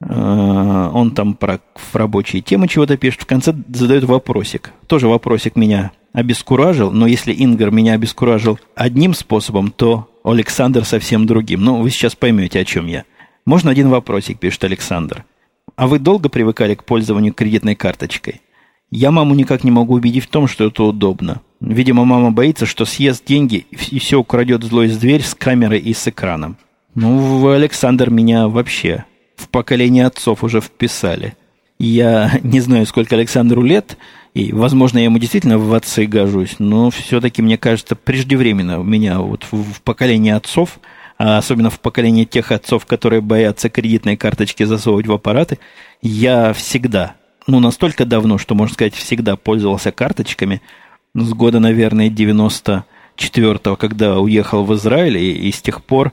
[0.00, 1.60] э, он там про
[1.92, 4.72] рабочие темы чего-то пишет, в конце задает вопросик.
[4.86, 11.62] Тоже вопросик меня обескуражил, но если Ингар меня обескуражил одним способом, то Александр совсем другим.
[11.62, 13.04] Ну, вы сейчас поймете, о чем я.
[13.44, 15.24] Можно один вопросик, пишет Александр.
[15.76, 18.40] А вы долго привыкали к пользованию кредитной карточкой?
[18.90, 21.42] Я маму никак не могу убедить в том, что это удобно.
[21.60, 25.94] Видимо, мама боится, что съест деньги и все украдет злой с дверь с камерой и
[25.94, 26.56] с экраном.
[26.94, 29.04] Ну, вы, Александр, меня вообще
[29.36, 31.34] в поколение отцов уже вписали.
[31.78, 33.96] Я не знаю, сколько Александру лет,
[34.34, 39.18] и, возможно, я ему действительно в отцы гожусь, но все-таки, мне кажется, преждевременно у меня
[39.18, 40.78] вот в, в поколении отцов,
[41.18, 45.58] а особенно в поколении тех отцов, которые боятся кредитные карточки засовывать в аппараты,
[46.00, 47.16] я всегда,
[47.46, 50.62] ну, настолько давно, что, можно сказать, всегда пользовался карточками,
[51.14, 56.12] с года, наверное, 94-го, когда уехал в Израиль, и, и с тех пор,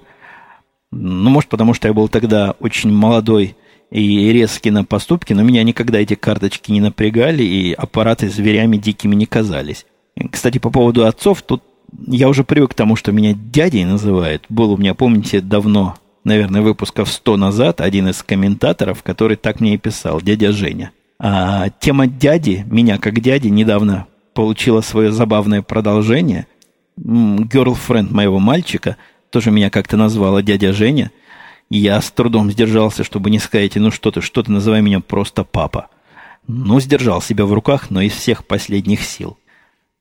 [0.91, 3.56] ну, может, потому что я был тогда очень молодой
[3.91, 9.15] и резкий на поступки, но меня никогда эти карточки не напрягали, и аппараты зверями дикими
[9.15, 9.86] не казались.
[10.32, 11.63] Кстати, по поводу отцов, тут
[12.08, 14.43] я уже привык к тому, что меня дядей называют.
[14.50, 19.76] Был у меня, помните, давно, наверное, выпусков 100 назад, один из комментаторов, который так мне
[19.76, 20.91] и писал, дядя Женя.
[21.19, 26.47] А тема дяди, меня как дяди, недавно получила свое забавное продолжение.
[26.97, 28.97] Герлфренд моего мальчика
[29.30, 31.12] тоже меня как-то назвала дядя Женя.
[31.69, 35.43] Я с трудом сдержался, чтобы не сказать, ну что ты, что ты, называй меня просто
[35.43, 35.88] папа.
[36.47, 39.38] Ну, сдержал себя в руках, но из всех последних сил.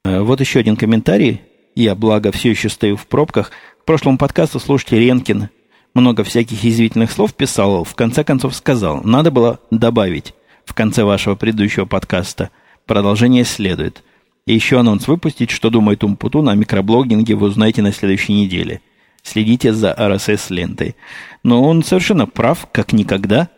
[0.04, 1.42] Э, вот еще один комментарий.
[1.74, 3.50] Я, благо, все еще стою в пробках.
[3.80, 5.48] К прошлому подкасту слушайте Ренкин
[5.96, 10.34] много всяких язвительных слов писал, в конце концов сказал, надо было добавить
[10.66, 12.50] в конце вашего предыдущего подкаста.
[12.84, 14.04] Продолжение следует.
[14.46, 18.82] И еще анонс выпустить, что думает Умпутун о микроблогинге, вы узнаете на следующей неделе.
[19.26, 20.94] Следите за RSS-лентой.
[21.42, 23.48] Но он совершенно прав, как никогда.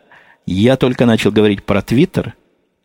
[0.47, 2.33] Я только начал говорить про Твиттер,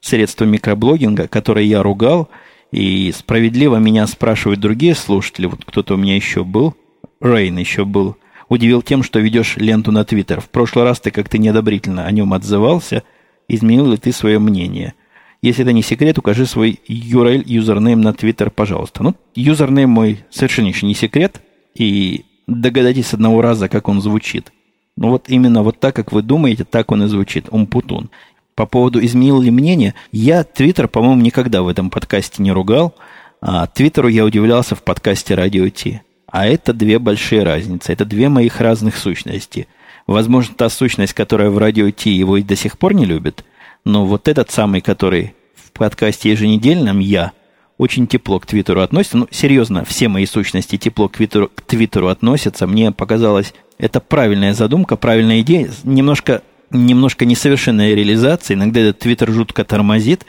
[0.02, 2.28] средство микроблогинга, которое я ругал,
[2.72, 6.74] и справедливо меня спрашивают другие слушатели, вот кто-то у меня еще был,
[7.22, 8.18] Рейн еще был,
[8.50, 10.42] удивил тем, что ведешь ленту на Твиттер.
[10.42, 13.02] В прошлый раз ты как-то неодобрительно о нем отзывался,
[13.48, 14.92] изменил ли ты свое мнение–
[15.44, 19.02] если это не секрет, укажи свой URL, username на Твиттер, пожалуйста.
[19.02, 21.42] Ну, username мой совершенно еще не секрет.
[21.74, 24.52] И догадайтесь одного раза, как он звучит.
[24.96, 27.46] Ну, вот именно вот так, как вы думаете, так он и звучит.
[27.50, 28.10] Умпутун.
[28.54, 32.94] По поводу изменил ли мнение, я Твиттер, по-моему, никогда в этом подкасте не ругал.
[33.40, 36.00] А Твиттеру я удивлялся в подкасте Радио Ти.
[36.26, 37.92] А это две большие разницы.
[37.92, 39.66] Это две моих разных сущности.
[40.06, 43.44] Возможно, та сущность, которая в Радио Ти его и до сих пор не любит–
[43.84, 47.32] но вот этот самый, который в подкасте еженедельном, я,
[47.78, 49.18] очень тепло к Твиттеру относится.
[49.18, 52.66] Ну, серьезно, все мои сущности тепло к Твиттеру, к Твиттеру относятся.
[52.66, 55.70] Мне показалось, это правильная задумка, правильная идея.
[55.82, 58.54] Немножко, немножко несовершенная реализация.
[58.54, 60.24] Иногда этот Твиттер жутко тормозит.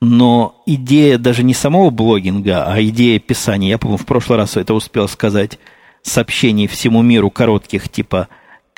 [0.00, 4.72] Но идея даже не самого блогинга, а идея писания, я, по-моему, в прошлый раз это
[4.72, 5.58] успел сказать,
[6.02, 8.28] сообщений всему миру коротких, типа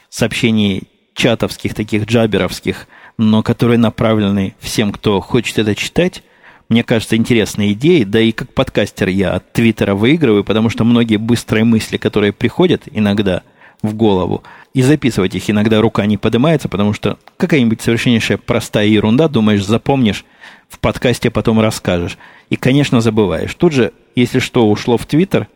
[0.08, 0.84] сообщений
[1.14, 2.88] чатовских, таких джаберовских–
[3.20, 6.22] но которые направлены всем, кто хочет это читать,
[6.70, 8.04] мне кажется, интересной идеей.
[8.04, 12.84] Да и как подкастер я от Твиттера выигрываю, потому что многие быстрые мысли, которые приходят
[12.90, 13.42] иногда
[13.82, 19.28] в голову, и записывать их иногда рука не поднимается, потому что какая-нибудь совершеннейшая простая ерунда,
[19.28, 20.24] думаешь, запомнишь,
[20.68, 22.16] в подкасте потом расскажешь.
[22.50, 23.54] И, конечно, забываешь.
[23.54, 25.48] Тут же, если что ушло в Твиттер,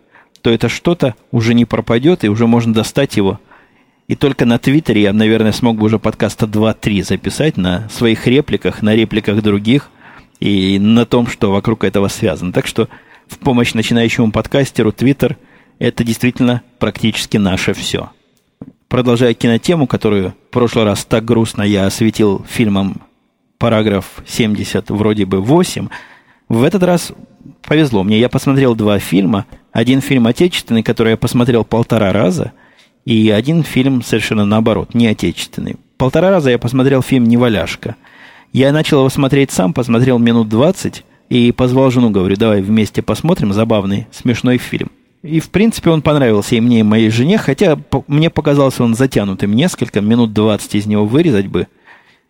[0.43, 3.41] то это что-то уже не пропадет, и уже можно достать его–
[4.07, 8.83] и только на Твиттере я, наверное, смог бы уже подкаста 2-3 записать на своих репликах,
[8.83, 9.89] на репликах других
[10.41, 12.53] и на том, что вокруг этого связано.
[12.53, 12.89] Так что
[13.27, 15.37] в помощь начинающему подкастеру Твиттер–
[15.79, 18.11] это действительно практически наше все.
[18.89, 23.03] Продолжая кинотему, которую в прошлый раз так грустно я осветил фильмом
[23.59, 25.89] параграф 70, вроде бы 8,
[26.49, 27.13] в этот раз
[27.67, 28.19] повезло мне.
[28.19, 29.47] Я посмотрел два фильма.
[29.73, 32.53] Один фильм отечественный, который я посмотрел полтора раза–
[33.05, 35.77] и один фильм совершенно наоборот, не отечественный.
[35.99, 37.97] Полтора раза я посмотрел фильм «Неваляшка».
[38.55, 43.53] Я начал его смотреть сам, посмотрел минут 20 и позвал жену, говорю, давай вместе посмотрим
[43.53, 44.93] забавный, смешной фильм.
[45.25, 49.57] И, в принципе, он понравился и мне, и моей жене, хотя мне показался он затянутым
[49.57, 51.67] несколько, минут 20 из него вырезать бы,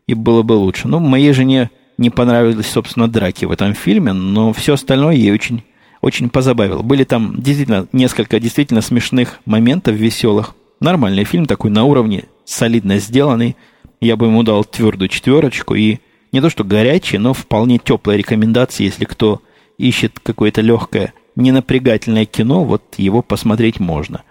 [0.06, 0.88] и было бы лучше.
[0.88, 5.62] Ну, моей жене не понравились, собственно, драки в этом фильме, но все остальное ей очень,
[6.00, 6.80] очень позабавило.
[6.80, 10.54] Были там действительно несколько действительно смешных моментов, веселых.
[10.80, 13.56] Нормальный фильм такой на уровне, солидно сделанный.
[14.00, 15.98] Я бы ему дал твердую четверочку и
[16.34, 19.40] не то что горячий, но вполне теплая рекомендация, если кто
[19.78, 24.22] ищет какое-то легкое, ненапрягательное кино, вот его посмотреть можно.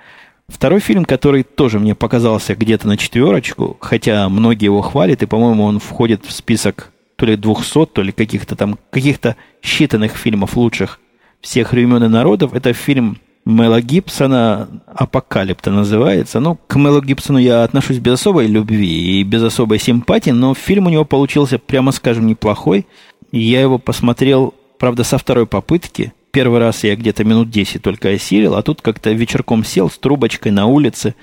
[0.49, 5.63] Второй фильм, который тоже мне показался где-то на четверочку, хотя многие его хвалят, и, по-моему,
[5.63, 10.99] он входит в список то ли 200, то ли каких-то там, каких-то считанных фильмов лучших
[11.39, 16.39] всех времен и народов, это фильм Мэла Гибсона «Апокалипта» называется.
[16.39, 20.87] Ну, к Мэлу Гибсону я отношусь без особой любви и без особой симпатии, но фильм
[20.87, 22.87] у него получился, прямо скажем, неплохой.
[23.33, 26.13] Я его посмотрел, правда, со второй попытки.
[26.31, 30.51] Первый раз я где-то минут 10 только осилил, а тут как-то вечерком сел с трубочкой
[30.53, 31.13] на улице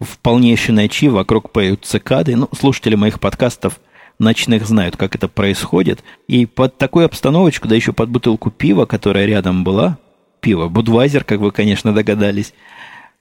[0.00, 2.34] в полнейшей ночи, вокруг поют цикады.
[2.34, 3.78] Ну, слушатели моих подкастов
[4.18, 6.02] ночных знают, как это происходит.
[6.26, 9.98] И под такую обстановочку, да еще под бутылку пива, которая рядом была,
[10.40, 10.68] пиво.
[10.68, 12.52] Будвайзер, как вы, конечно, догадались.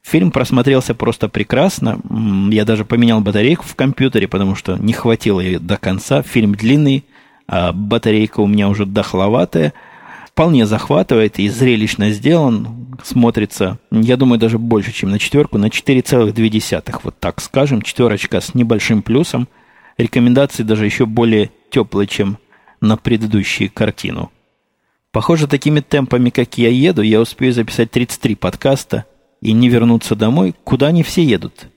[0.02, 2.00] Фильм просмотрелся просто прекрасно.
[2.52, 6.22] Я даже поменял батарейку в компьютере, потому что не хватило ее до конца.
[6.22, 7.06] Фильм длинный,
[7.48, 9.74] а батарейка у меня уже дохловатая.
[10.28, 12.98] Вполне захватывает и зрелищно сделан.
[13.04, 17.00] Смотрится, я думаю, даже больше, чем на четверку, на 4,2.
[17.04, 17.82] Вот так скажем.
[17.82, 19.50] Четверочка с небольшим плюсом.
[19.98, 22.38] Рекомендации даже еще более теплые, чем
[22.80, 24.32] на предыдущую картину.
[25.12, 29.06] Похоже, такими темпами, как я еду, я успею записать 33 подкаста
[29.42, 31.68] и не вернуться домой, куда они все едут.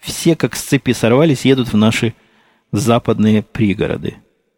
[0.00, 2.14] Все, как с цепи сорвались, едут в наши
[2.72, 4.16] западные пригороды.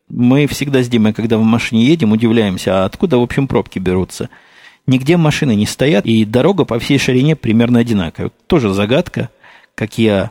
[0.09, 4.31] Мы всегда с Димой, когда в машине едем, удивляемся, а откуда, в общем, пробки берутся.
[4.87, 8.31] Нигде машины не стоят, и дорога по всей ширине примерно одинаковая.
[8.47, 9.31] Тоже загадка,
[9.75, 10.31] как я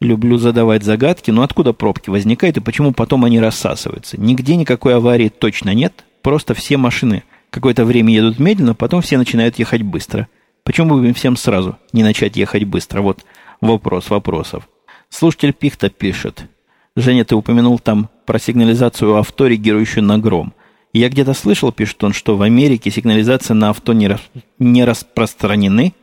[0.00, 4.20] люблю задавать загадки, но откуда пробки возникают и почему потом они рассасываются.
[4.20, 9.58] Нигде никакой аварии точно нет, просто все машины какое-то время едут медленно, потом все начинают
[9.58, 10.28] ехать быстро.
[10.64, 13.02] Почему бы им всем сразу не начать ехать быстро?
[13.02, 13.24] Вот
[13.60, 14.68] вопрос вопросов.
[15.10, 16.48] Слушатель Пихта пишет.
[16.96, 20.54] Женя, ты упомянул там про сигнализацию авто, реагирующую на гром.
[20.92, 24.20] Я где-то слышал, пишет он, что в Америке сигнализация на авто не, рас...
[24.58, 25.94] не распространены.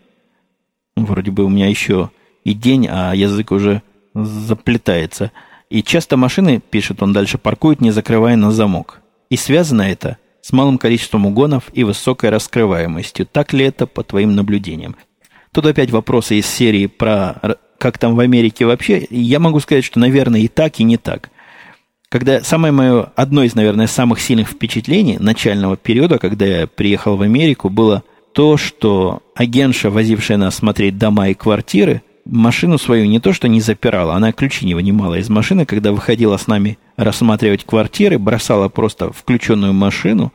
[0.96, 2.10] Вроде бы у меня еще
[2.44, 3.82] и день, а язык уже
[4.14, 5.32] заплетается.
[5.70, 9.02] И часто машины, пишет он дальше, паркуют, не закрывая на замок.
[9.30, 13.26] И связано это с малым количеством угонов и высокой раскрываемостью.
[13.26, 14.96] Так ли это по твоим наблюдениям?
[15.52, 19.08] Тут опять вопросы из серии про как там в Америке вообще.
[19.10, 21.30] Я могу сказать, что, наверное, и так, и не так.
[22.10, 27.22] Когда самое мое, одно из, наверное, самых сильных впечатлений начального периода, когда я приехал в
[27.22, 33.34] Америку, было то, что агентша, возившая нас смотреть дома и квартиры, машину свою не то
[33.34, 38.20] что не запирала, она ключи не вынимала из машины, когда выходила с нами рассматривать квартиры,
[38.20, 40.34] бросала просто включенную машину,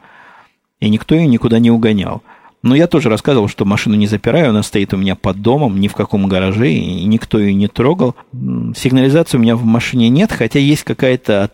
[0.81, 2.23] и никто ее никуда не угонял.
[2.64, 5.87] Но я тоже рассказывал, что машину не запираю, она стоит у меня под домом, ни
[5.87, 8.16] в каком гараже, и никто ее не трогал.
[8.33, 11.53] Сигнализации у меня в машине нет, хотя есть какая-то от,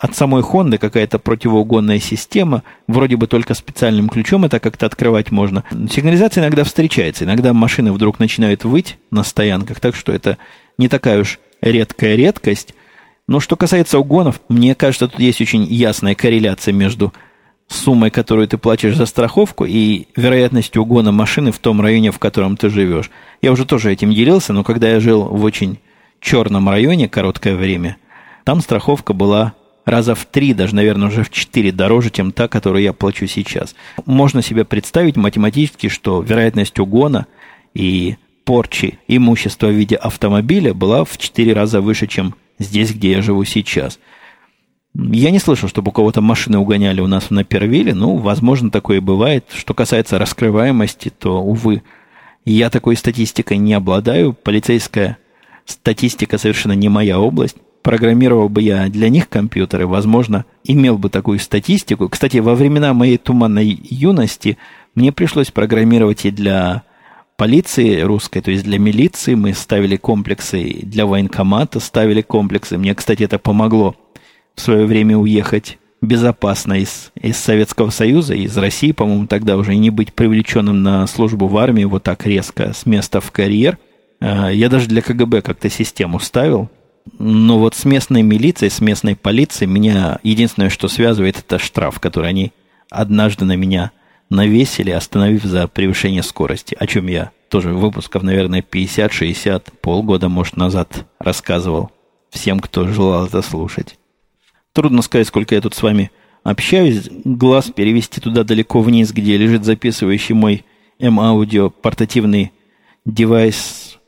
[0.00, 5.62] от самой Honda какая-то противоугонная система, вроде бы только специальным ключом это как-то открывать можно.
[5.88, 10.36] Сигнализация иногда встречается, иногда машины вдруг начинают выть на стоянках, так что это
[10.78, 12.74] не такая уж редкая редкость.
[13.28, 17.12] Но что касается угонов, мне кажется, тут есть очень ясная корреляция между
[17.72, 22.56] суммой, которую ты платишь за страховку, и вероятностью угона машины в том районе, в котором
[22.56, 23.10] ты живешь.
[23.42, 25.78] Я уже тоже этим делился, но когда я жил в очень
[26.20, 27.96] черном районе короткое время,
[28.44, 29.54] там страховка была
[29.84, 33.74] раза в три, даже, наверное, уже в четыре дороже, чем та, которую я плачу сейчас.
[34.04, 37.26] Можно себе представить математически, что вероятность угона
[37.72, 43.22] и порчи имущества в виде автомобиля была в четыре раза выше, чем здесь, где я
[43.22, 44.00] живу сейчас–
[44.94, 47.94] я не слышал, чтобы у кого-то машины угоняли у нас на Первиле.
[47.94, 49.44] Ну, возможно, такое бывает.
[49.54, 51.82] Что касается раскрываемости, то, увы,
[52.44, 54.32] я такой статистикой не обладаю.
[54.32, 55.18] Полицейская
[55.64, 57.56] статистика совершенно не моя область.
[57.82, 62.08] Программировал бы я для них компьютеры, возможно, имел бы такую статистику.
[62.08, 64.58] Кстати, во времена моей туманной юности
[64.94, 66.82] мне пришлось программировать и для
[67.38, 72.76] полиции русской, то есть для милиции мы ставили комплексы, для военкомата ставили комплексы.
[72.76, 73.96] Мне, кстати, это помогло
[74.60, 80.14] свое время уехать безопасно из, из Советского Союза, из России, по-моему, тогда уже не быть
[80.14, 83.78] привлеченным на службу в армии вот так резко с места в карьер.
[84.20, 86.70] А, я даже для КГБ как-то систему ставил.
[87.18, 92.30] Но вот с местной милицией, с местной полицией меня единственное, что связывает, это штраф, который
[92.30, 92.52] они
[92.90, 93.90] однажды на меня
[94.28, 101.06] навесили, остановив за превышение скорости, о чем я тоже выпусков, наверное, 50-60, полгода, может, назад
[101.18, 101.90] рассказывал
[102.30, 103.98] всем, кто желал это слушать.
[104.72, 106.12] Трудно сказать, сколько я тут с вами
[106.44, 107.08] общаюсь.
[107.24, 110.64] Глаз перевести туда далеко вниз, где лежит записывающий мой
[111.00, 112.52] M-аудио портативный
[113.04, 113.98] девайс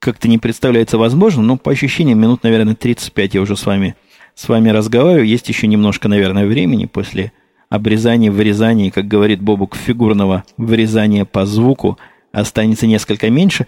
[0.00, 3.94] как-то не представляется возможным, но по ощущениям минут, наверное, 35 я уже с вами,
[4.34, 5.26] с вами разговариваю.
[5.26, 7.32] Есть еще немножко, наверное, времени после
[7.68, 11.98] обрезания, вырезания, как говорит Бобук, фигурного вырезания по звуку
[12.32, 13.66] останется несколько меньше.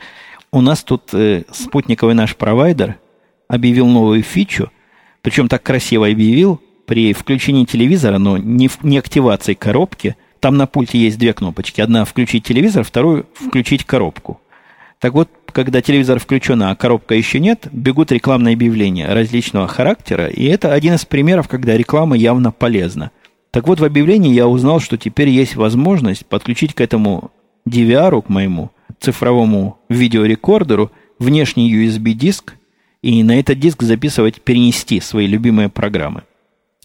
[0.51, 2.97] У нас тут э, спутниковый наш провайдер
[3.47, 4.73] объявил новую фичу–
[5.23, 10.99] причем так красиво объявил, при включении телевизора, но не, не активации коробки, там на пульте
[10.99, 11.81] есть две кнопочки.
[11.81, 14.41] Одна включить телевизор, вторую включить коробку.
[14.99, 20.45] Так вот, когда телевизор включен, а коробка еще нет, бегут рекламные объявления различного характера, и
[20.45, 23.11] это один из примеров, когда реклама явно полезна.
[23.51, 27.31] Так вот, в объявлении я узнал, что теперь есть возможность подключить к этому
[27.69, 28.71] DVR, к моему
[29.01, 32.55] цифровому видеорекордеру, внешний USB-диск,
[33.03, 36.23] и на этот диск записывать, перенести свои любимые программы.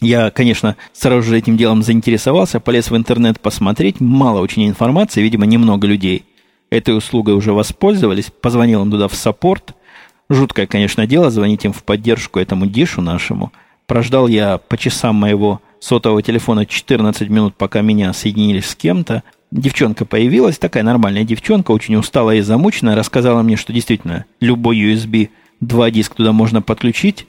[0.00, 5.46] Я, конечно, сразу же этим делом заинтересовался, полез в интернет посмотреть, мало очень информации, видимо,
[5.46, 6.24] немного людей
[6.70, 9.74] этой услугой уже воспользовались, позвонил им туда в саппорт.
[10.28, 13.52] Жуткое, конечно, дело, звонить им в поддержку этому дишу нашему.
[13.86, 19.22] Прождал я по часам моего сотового телефона 14 минут, пока меня соединили с кем-то.
[19.50, 25.30] Девчонка появилась, такая нормальная девчонка, очень усталая и замученная, рассказала мне, что действительно любой USB,
[25.60, 27.26] два диска туда можно подключить.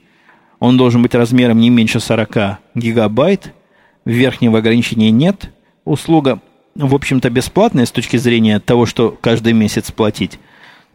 [0.59, 3.53] Он должен быть размером не меньше 40 гигабайт.
[4.05, 5.51] Верхнего ограничения нет.
[5.85, 6.41] Услуга
[6.75, 10.39] в общем-то, бесплатная с точки зрения того, что каждый месяц платить.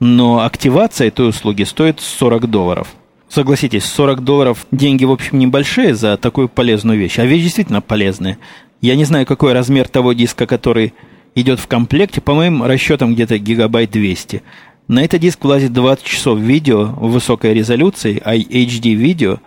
[0.01, 2.89] Но активация этой услуги стоит 40 долларов.
[3.28, 7.18] Согласитесь, 40 долларов деньги, в общем, небольшие за такую полезную вещь.
[7.18, 8.39] А вещь действительно полезная.
[8.80, 10.95] Я не знаю, какой размер того диска, который
[11.35, 12.20] идет в комплекте.
[12.20, 14.43] По моим расчетам, где-то гигабайт 200.
[14.87, 19.39] На этот диск влазит 20 часов видео в высокой резолюции, HD видео,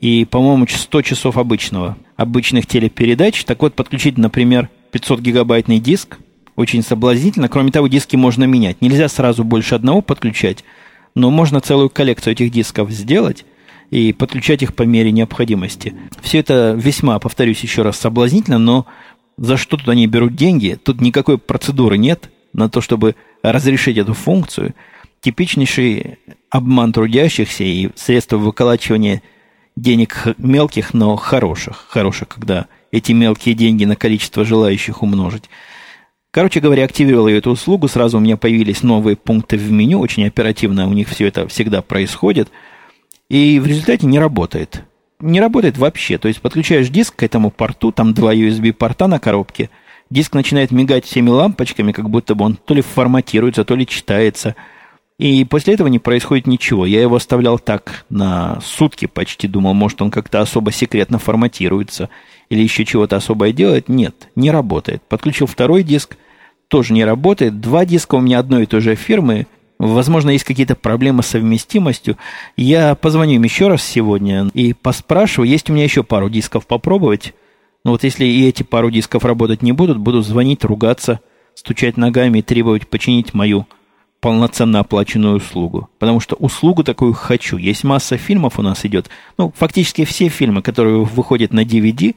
[0.00, 3.44] и, по-моему, 100 часов обычного, обычных телепередач.
[3.44, 6.18] Так вот, подключить, например, 500-гигабайтный диск.
[6.56, 7.48] Очень соблазнительно.
[7.48, 8.80] Кроме того, диски можно менять.
[8.80, 10.64] Нельзя сразу больше одного подключать,
[11.14, 13.44] но можно целую коллекцию этих дисков сделать
[13.90, 15.94] и подключать их по мере необходимости.
[16.22, 18.86] Все это весьма, повторюсь еще раз, соблазнительно, но
[19.36, 20.78] за что туда они берут деньги?
[20.82, 24.74] Тут никакой процедуры нет на то, чтобы разрешить эту функцию.
[25.20, 26.18] Типичнейший
[26.50, 29.22] обман трудящихся и средства выколачивания
[29.76, 31.86] денег мелких, но хороших.
[31.88, 35.44] Хороших, когда эти мелкие деньги на количество желающих умножить.
[36.32, 40.26] Короче говоря, активировал я эту услугу, сразу у меня появились новые пункты в меню, очень
[40.26, 42.50] оперативно у них все это всегда происходит,
[43.28, 44.84] и в результате не работает.
[45.18, 49.70] Не работает вообще, то есть подключаешь диск к этому порту, там два USB-порта на коробке,
[50.10, 54.54] диск начинает мигать всеми лампочками, как будто бы он то ли форматируется, то ли читается–
[55.20, 56.86] и после этого не происходит ничего.
[56.86, 62.08] Я его оставлял так на сутки почти, думал, может, он как-то особо секретно форматируется
[62.48, 63.90] или еще чего-то особое делает.
[63.90, 65.02] Нет, не работает.
[65.02, 66.16] Подключил второй диск,
[66.68, 67.60] тоже не работает.
[67.60, 69.46] Два диска у меня одной и той же фирмы.
[69.78, 72.16] Возможно, есть какие-то проблемы с совместимостью.
[72.56, 75.50] Я позвоню им еще раз сегодня и поспрашиваю.
[75.50, 77.34] Есть у меня еще пару дисков попробовать.
[77.84, 81.20] Но вот если и эти пару дисков работать не будут, буду звонить, ругаться,
[81.54, 83.66] стучать ногами и требовать починить мою
[84.20, 85.88] полноценно оплаченную услугу.
[85.98, 87.56] Потому что услугу такую хочу.
[87.56, 89.08] Есть масса фильмов у нас идет.
[89.38, 92.14] Ну, фактически все фильмы, которые выходят на DVD,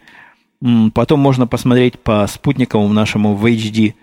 [0.93, 3.93] потом можно посмотреть по спутниковому нашему в HD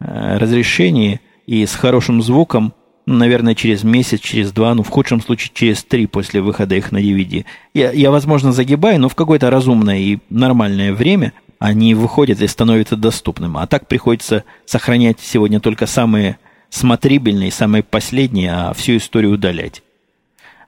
[0.00, 2.74] э, разрешении и с хорошим звуком,
[3.06, 6.98] наверное, через месяц, через два, ну, в худшем случае, через три после выхода их на
[6.98, 7.44] DVD.
[7.72, 12.96] Я, я возможно, загибаю, но в какое-то разумное и нормальное время они выходят и становятся
[12.96, 13.56] доступным.
[13.56, 16.38] А так приходится сохранять сегодня только самые
[16.68, 19.82] смотрибельные, самые последние, а всю историю удалять.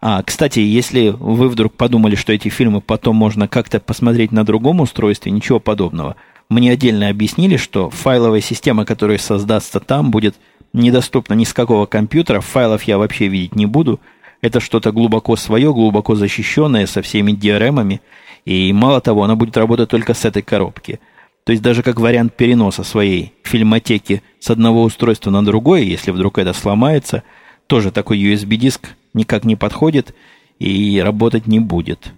[0.01, 4.81] А, кстати, если вы вдруг подумали, что эти фильмы потом можно как-то посмотреть на другом
[4.81, 6.15] устройстве, ничего подобного.
[6.49, 10.37] Мне отдельно объяснили, что файловая система, которая создастся там, будет
[10.73, 14.01] недоступна ни с какого компьютера, файлов я вообще видеть не буду.
[14.41, 18.01] Это что-то глубоко свое, глубоко защищенное, со всеми DRM-ами.
[18.45, 21.01] И мало того, она будет работать только с этой коробки–
[21.49, 26.37] то есть даже как вариант переноса своей фильмотеки с одного устройства на другое, если вдруг
[26.37, 27.23] это сломается,
[27.67, 30.15] тоже такой USB-диск никак не подходит
[30.59, 32.13] и работать не будет.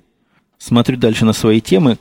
[0.59, 1.99] Смотрю дальше на свои темы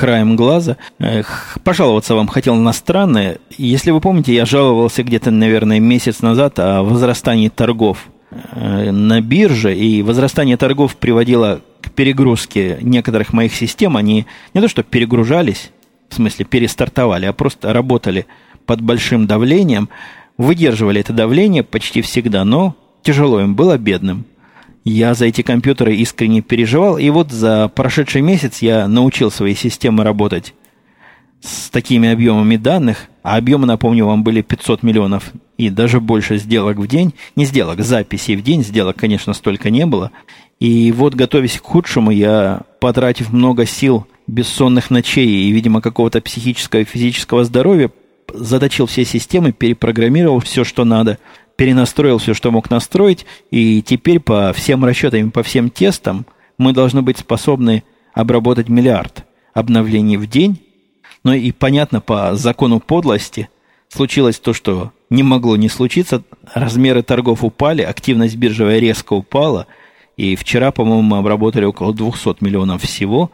[0.00, 0.78] краем глаза.
[0.98, 3.36] Эх, пожаловаться вам хотел на странное.
[3.58, 9.76] Если вы помните, я жаловался где-то, наверное, месяц назад о возрастании торгов э, на бирже,
[9.76, 13.98] и возрастание торгов приводило к перегрузке некоторых моих систем.
[13.98, 14.24] Они
[14.54, 15.70] не то что перегружались,
[16.08, 18.24] в смысле перестартовали, а просто работали
[18.64, 19.90] под большим давлением,
[20.38, 24.24] выдерживали это давление почти всегда, но тяжело им было бедным.
[24.84, 30.04] Я за эти компьютеры искренне переживал, и вот за прошедший месяц я научил свои системы
[30.04, 30.54] работать
[31.42, 36.78] с такими объемами данных, а объемы, напомню, вам были 500 миллионов и даже больше сделок
[36.78, 40.10] в день, не сделок, записей в день, сделок, конечно, столько не было.
[40.58, 46.80] И вот, готовясь к худшему, я, потратив много сил бессонных ночей и, видимо, какого-то психического
[46.80, 47.90] и физического здоровья,
[48.32, 51.18] заточил все системы, перепрограммировал все, что надо,
[51.60, 56.24] перенастроил все, что мог настроить, и теперь по всем расчетам, по всем тестам
[56.56, 57.84] мы должны быть способны
[58.14, 60.62] обработать миллиард обновлений в день.
[61.22, 63.50] Но и понятно, по закону подлости
[63.90, 66.22] случилось то, что не могло не случиться.
[66.54, 69.66] Размеры торгов упали, активность биржевая резко упала.
[70.16, 73.30] И вчера, по-моему, мы обработали около 200 миллионов всего.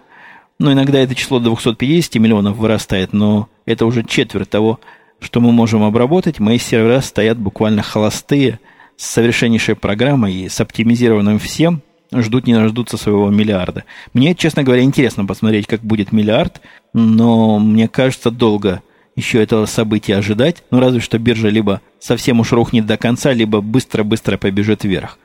[0.59, 4.81] Но иногда это число 250 миллионов вырастает, но это уже четверть того,
[5.21, 6.41] что мы можем обработать.
[6.41, 8.61] Мои сервера стоят буквально холостые,
[8.97, 11.83] с совершеннейшей программой и с оптимизированным всем.
[12.14, 13.85] Ждут не дождутся своего миллиарда.
[14.14, 16.61] Мне, честно говоря, интересно посмотреть, как будет миллиард,
[16.95, 18.83] но мне кажется, долго
[19.17, 20.62] еще этого события ожидать.
[20.71, 25.19] Ну, разве что биржа либо совсем уж рухнет до конца, либо быстро-быстро побежит вверх.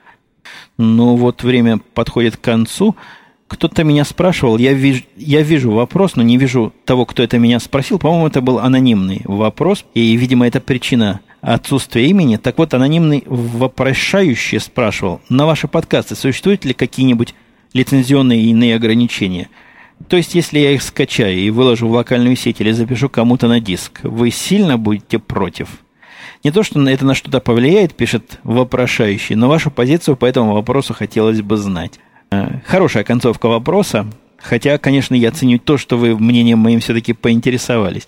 [0.77, 2.95] Ну, вот время подходит к концу.
[3.51, 7.59] Кто-то меня спрашивал, я вижу, я вижу вопрос, но не вижу того, кто это меня
[7.59, 7.99] спросил.
[7.99, 12.37] По-моему, это был анонимный вопрос, и, видимо, это причина отсутствия имени.
[12.37, 17.35] Так вот, анонимный вопрошающий спрашивал, на ваши подкасты существуют ли какие-нибудь
[17.73, 19.49] лицензионные иные ограничения?
[20.07, 23.59] То есть, если я их скачаю и выложу в локальную сеть или запишу кому-то на
[23.59, 25.67] диск, вы сильно будете против?
[26.45, 30.93] Не то, что это на что-то повлияет, пишет вопрошающий, но вашу позицию по этому вопросу
[30.93, 31.99] хотелось бы знать.
[32.31, 34.07] Э, хорошая концовка вопроса.
[34.37, 38.07] Хотя, конечно, я ценю то, что вы мнением моим все-таки поинтересовались.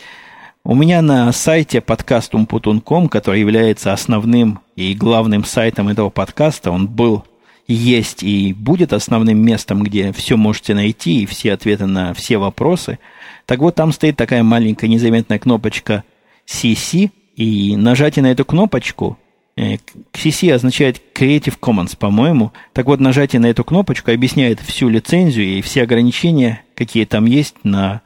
[0.63, 6.87] У меня на сайте подкаст Умпутун.ком, который является основным и главным сайтом этого подкаста, он
[6.87, 7.25] был,
[7.67, 12.97] есть и будет основным местом, где все можете найти и все ответы на все вопросы.
[13.45, 16.05] Так вот, там стоит такая маленькая незаметная кнопочка
[16.47, 19.17] CC, и нажатие на эту кнопочку
[19.55, 22.51] CC э, означает Creative Commons, по-моему.
[22.73, 27.55] Так вот, нажатие на эту кнопочку объясняет всю лицензию и все ограничения, какие там есть
[27.63, 28.01] на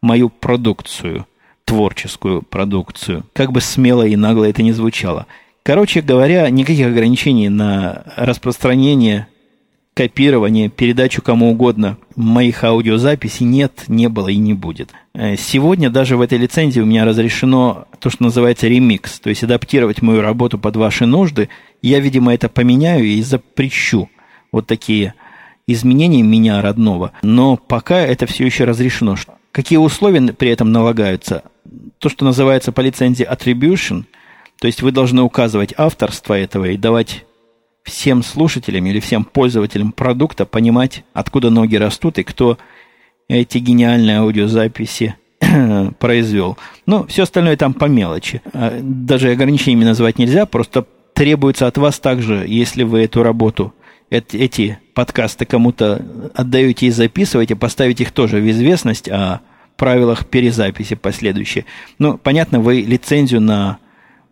[0.00, 1.26] мою продукцию,
[1.64, 3.24] творческую продукцию.
[3.32, 5.26] Как бы смело и нагло это ни звучало.
[5.62, 9.28] Короче говоря, никаких ограничений на распространение
[9.94, 14.90] копирование, передачу кому угодно моих аудиозаписей нет, не было и не будет.
[15.14, 19.44] Э, сегодня даже в этой лицензии у меня разрешено то, что называется ремикс, то есть
[19.44, 21.48] адаптировать мою работу под ваши нужды.
[21.82, 24.08] Я, видимо, это поменяю и запрещу
[24.50, 25.14] вот такие
[25.66, 27.12] изменения меня родного.
[27.22, 29.16] Но пока это все еще разрешено.
[29.52, 31.44] Какие условия при этом налагаются?
[31.98, 34.04] То, что называется по лицензии attribution,
[34.58, 37.24] то есть вы должны указывать авторство этого и давать
[37.82, 42.58] всем слушателям или всем пользователям продукта понимать, откуда ноги растут и кто
[43.28, 45.16] эти гениальные аудиозаписи
[45.98, 46.58] произвел.
[46.86, 48.42] Но все остальное там по мелочи.
[48.52, 53.74] А, даже ограничениями назвать нельзя, просто требуется от вас также, если вы эту работу,
[54.10, 56.04] эти подкасты кому-то
[56.34, 59.40] отдаете и записываете, поставить их тоже в известность о
[59.76, 61.64] правилах перезаписи последующие.
[61.98, 63.78] Ну, понятно, вы лицензию на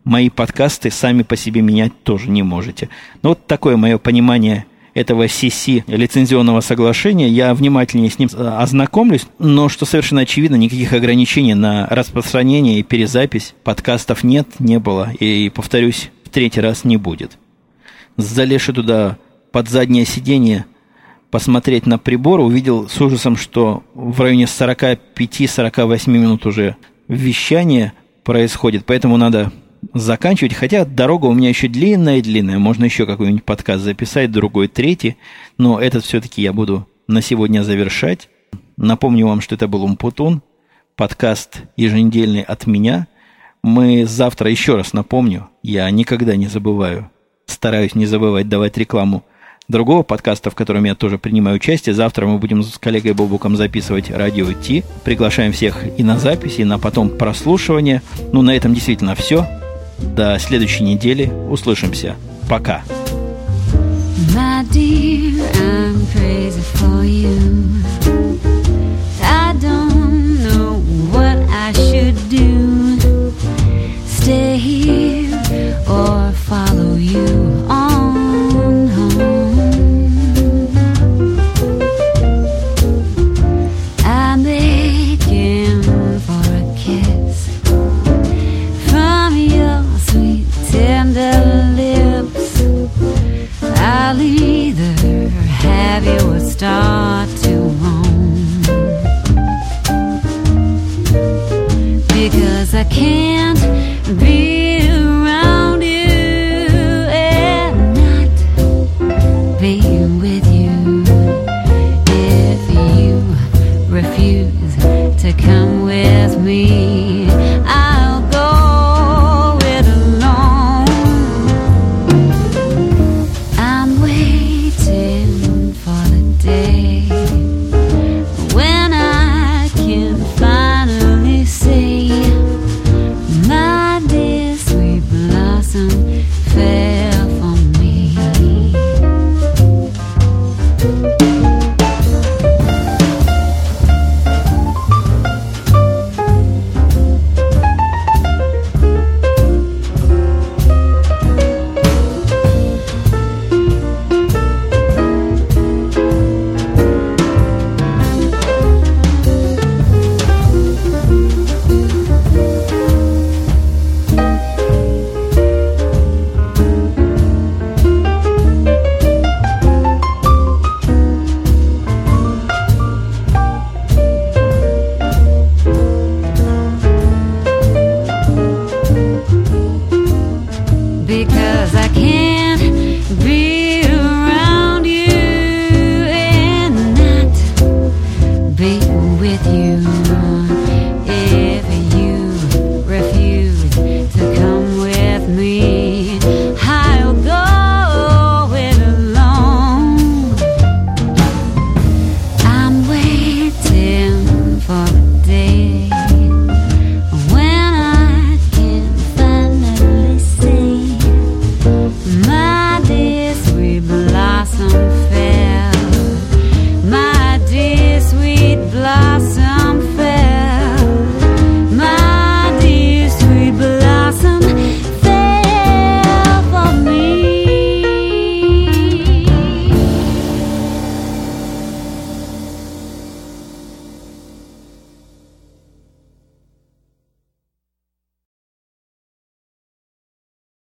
[0.04, 2.88] мои подкасты сами по себе менять тоже не можете.
[3.22, 7.28] Но вот такое мое понимание этого CC лицензионного соглашения.
[7.28, 12.82] Я внимательнее с ним э, ознакомлюсь, но что совершенно очевидно, никаких ограничений на распространение и
[12.82, 15.12] перезапись подкастов нет, не было.
[15.18, 17.38] И, повторюсь, в третий раз не будет.
[18.16, 19.18] Залезши туда
[19.52, 20.66] под заднее сиденье
[21.30, 26.76] посмотреть на прибор, увидел с ужасом, что в районе 45-48 минут уже
[27.06, 27.92] вещание
[28.24, 29.52] происходит, поэтому надо
[29.94, 30.54] заканчивать.
[30.54, 32.58] Хотя дорога у меня еще длинная-длинная.
[32.58, 35.16] Можно еще какой-нибудь подкаст записать, другой, третий.
[35.58, 38.28] Но этот все-таки я буду на сегодня завершать.
[38.76, 40.42] Напомню вам, что это был Умпутун.
[40.96, 43.06] Подкаст еженедельный от меня.
[43.62, 47.10] Мы завтра, еще раз напомню, я никогда не забываю,
[47.46, 49.22] стараюсь не забывать давать рекламу
[49.68, 51.94] другого подкаста, в котором я тоже принимаю участие.
[51.94, 54.82] Завтра мы будем с коллегой Бобуком записывать радио Ти.
[55.04, 58.02] Приглашаем всех и на запись, и на потом прослушивание.
[58.32, 59.46] Ну, на этом действительно все.
[60.16, 61.30] До следующей недели.
[61.48, 62.16] Услышимся.
[62.48, 62.82] Пока.
[64.34, 66.62] My dear, I'm crazy